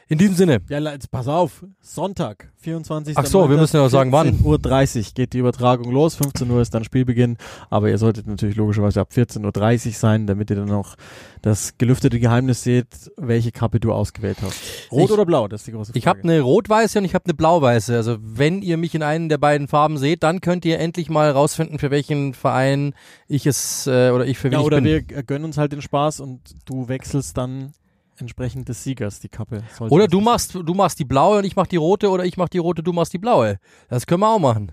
In 0.10 0.18
diesem 0.18 0.36
Sinne, 0.36 0.60
Ja, 0.70 0.80
jetzt 0.80 1.10
pass 1.12 1.28
auf. 1.28 1.64
Sonntag, 1.82 2.52
24. 2.58 3.16
Ach 3.18 3.26
so, 3.26 3.50
wir 3.50 3.58
müssen 3.58 3.78
ja 3.78 3.84
noch 3.84 3.90
sagen, 3.90 4.12
wann. 4.12 4.40
14.30 4.40 4.98
Uhr 4.98 5.06
geht 5.14 5.34
die 5.34 5.38
Übertragung 5.38 5.92
los. 5.92 6.16
15 6.16 6.50
Uhr 6.50 6.62
ist 6.62 6.74
dann 6.74 6.84
Spielbeginn. 6.84 7.38
Aber 7.70 7.90
ihr 7.90 7.98
solltet 7.98 8.28
natürlich 8.28 8.56
logischerweise 8.56 9.00
ab 9.02 9.10
14.30 9.16 9.88
Uhr 9.88 9.94
sein, 9.94 10.28
damit 10.28 10.50
ihr 10.50 10.56
dann 10.58 10.68
noch 10.68 10.96
das 11.42 11.78
gelüftete 11.78 12.20
Geheimnis 12.20 12.64
seht, 12.64 12.88
welche 13.18 13.52
Kappe 13.52 13.80
du 13.80 13.94
ausgewählt 13.94 14.38
hast. 14.42 14.60
Rot 14.92 15.06
Ich- 15.06 15.12
oder 15.12 15.26
blau? 15.26 15.48
Das 15.48 15.62
ist 15.62 15.68
die 15.68 15.72
große 15.72 15.92
Frage. 15.92 16.00
ich 16.00 16.08
habe 16.08 16.22
eine 16.24 16.42
rot-weiße 16.42 17.00
und 17.00 17.06
ich 17.06 17.14
habe 17.14 17.26
eine 17.26 17.36
blau-weiße. 17.36 17.96
Also 17.96 18.18
wenn 18.22 18.62
ihr 18.62 18.78
mich 18.78 18.96
in 18.96 19.04
einen 19.04 19.30
der 19.30 19.38
beiden 19.38 19.68
Farben 19.68 19.98
seht, 19.98 20.24
dann 20.24 20.42
könnt 20.42 20.66
ihr 20.66 20.80
endlich 20.80 21.10
mal 21.10 21.32
rausfinden, 21.32 21.80
für 21.80 21.92
welchen 21.92 22.34
Verein 22.34 22.94
ich 23.28 23.46
es 23.46 23.86
äh, 23.88 24.10
oder 24.10 24.26
ich 24.26 24.38
für 24.40 24.46
wen 24.46 24.54
ja, 24.54 24.60
ich 24.60 24.66
oder 24.66 24.82
bin. 24.82 24.86
wir 24.86 25.18
äh, 25.18 25.24
gönnen 25.24 25.46
uns 25.46 25.58
halt 25.58 25.72
den 25.72 25.82
Spaß 25.84 26.20
und 26.20 26.42
du 26.66 26.88
wechselst 26.90 27.29
dann 27.34 27.74
entsprechend 28.18 28.70
des 28.70 28.84
Siegers 28.84 29.20
die 29.20 29.30
Kappe. 29.30 29.64
Oder 29.80 30.08
du 30.08 30.20
machst, 30.20 30.56
du 30.56 30.74
machst 30.74 31.00
die 31.00 31.06
blaue 31.06 31.40
und 31.40 31.46
ich 31.46 31.56
mach 31.56 31.68
die 31.68 31.78
rote 31.78 32.10
oder 32.10 32.26
ich 32.26 32.38
mach 32.38 32.50
die 32.50 32.58
rote, 32.58 32.84
du 32.84 32.94
machst 32.94 33.14
die 33.14 33.18
blaue. 33.18 33.60
Das 33.88 34.06
können 34.06 34.22
wir 34.22 34.30
auch 34.30 34.40
machen. 34.40 34.72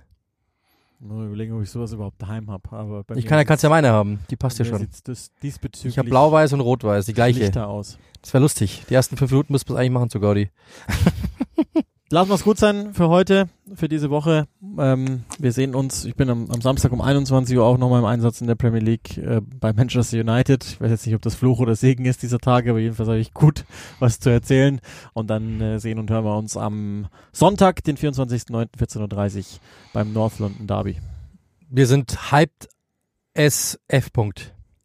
Mal 0.99 1.27
überlegen, 1.27 1.55
ob 1.55 1.63
ich 1.63 1.71
sowas 1.71 1.93
überhaupt 1.93 2.21
daheim 2.21 2.51
habe. 2.51 2.73
Aber 2.73 3.05
Ich 3.17 3.27
kann 3.27 3.45
kannst 3.45 3.63
ja 3.63 3.69
meine 3.69 3.91
haben. 3.91 4.21
Die 4.31 4.37
passt 4.37 4.59
ja 4.59 4.65
schon. 4.65 4.89
Das 5.05 5.31
diesbezüglich 5.43 5.93
Ich 5.93 5.99
habe 5.99 6.09
blau-weiß 6.09 6.55
und 6.55 6.61
rot-weiß, 6.61 7.05
die 7.07 7.13
gleiche. 7.13 7.67
aus. 7.67 7.99
Das 8.23 8.33
wäre 8.33 8.43
lustig. 8.43 8.85
Die 8.89 8.95
ersten 8.95 9.17
fünf 9.17 9.31
Minuten 9.31 9.53
müssten 9.53 9.75
wir 9.75 9.79
eigentlich 9.79 9.91
machen 9.93 10.11
zu 10.11 10.21
Gaudi. 10.21 10.51
Lassen 12.09 12.31
wir 12.31 12.39
gut 12.39 12.57
sein 12.57 12.95
für 12.95 13.09
heute, 13.09 13.49
für 13.75 13.89
diese 13.89 14.11
Woche. 14.11 14.47
Ähm, 14.79 15.25
wir 15.41 15.51
sehen 15.51 15.75
uns, 15.75 16.05
ich 16.05 16.15
bin 16.15 16.31
am, 16.31 16.49
am 16.53 16.61
Samstag 16.61 16.93
um 16.93 17.01
21 17.01 17.57
Uhr 17.57 17.65
auch 17.65 17.79
nochmal 17.79 17.99
im 17.99 18.05
Einsatz 18.05 18.41
in 18.41 18.47
der 18.47 18.55
Premier 18.55 18.81
League 18.81 19.19
äh, 19.19 19.41
bei 19.41 19.73
Manchester 19.73 20.21
United. 20.21 20.65
Ich 20.65 20.81
weiß 20.81 20.91
jetzt 20.91 21.05
nicht, 21.05 21.17
ob 21.17 21.23
das 21.23 21.35
Fluch 21.35 21.59
oder 21.59 21.75
Segen 21.75 22.05
ist 22.05 22.23
dieser 22.23 22.39
Tage, 22.39 22.71
aber 22.71 22.79
jedenfalls 22.79 23.09
habe 23.09 23.19
ich 23.19 23.35
gut 23.35 23.65
was 23.99 24.21
zu 24.21 24.31
erzählen. 24.31 24.81
Und 25.15 25.31
dann 25.31 25.61
äh, 25.61 25.81
sehen 25.81 25.99
und 25.99 26.09
hören 26.09 26.25
wir 26.25 26.37
uns 26.37 26.57
am 26.57 27.09
Sonntag, 27.33 27.83
den 27.83 27.97
24.09.14.30 27.97 29.39
Uhr 29.39 29.45
beim 29.93 30.13
North 30.13 30.39
London 30.39 30.69
Derby. 30.69 30.99
Wir 31.69 31.89
sind 31.89 32.31
hyped 32.31 32.69
SF. 33.35 34.11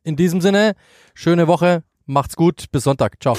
In 0.03 0.15
diesem 0.15 0.41
Sinne, 0.41 0.73
schöne 1.13 1.47
Woche, 1.47 1.83
macht's 2.07 2.35
gut, 2.35 2.65
bis 2.71 2.85
Sonntag. 2.85 3.21
Ciao. 3.21 3.37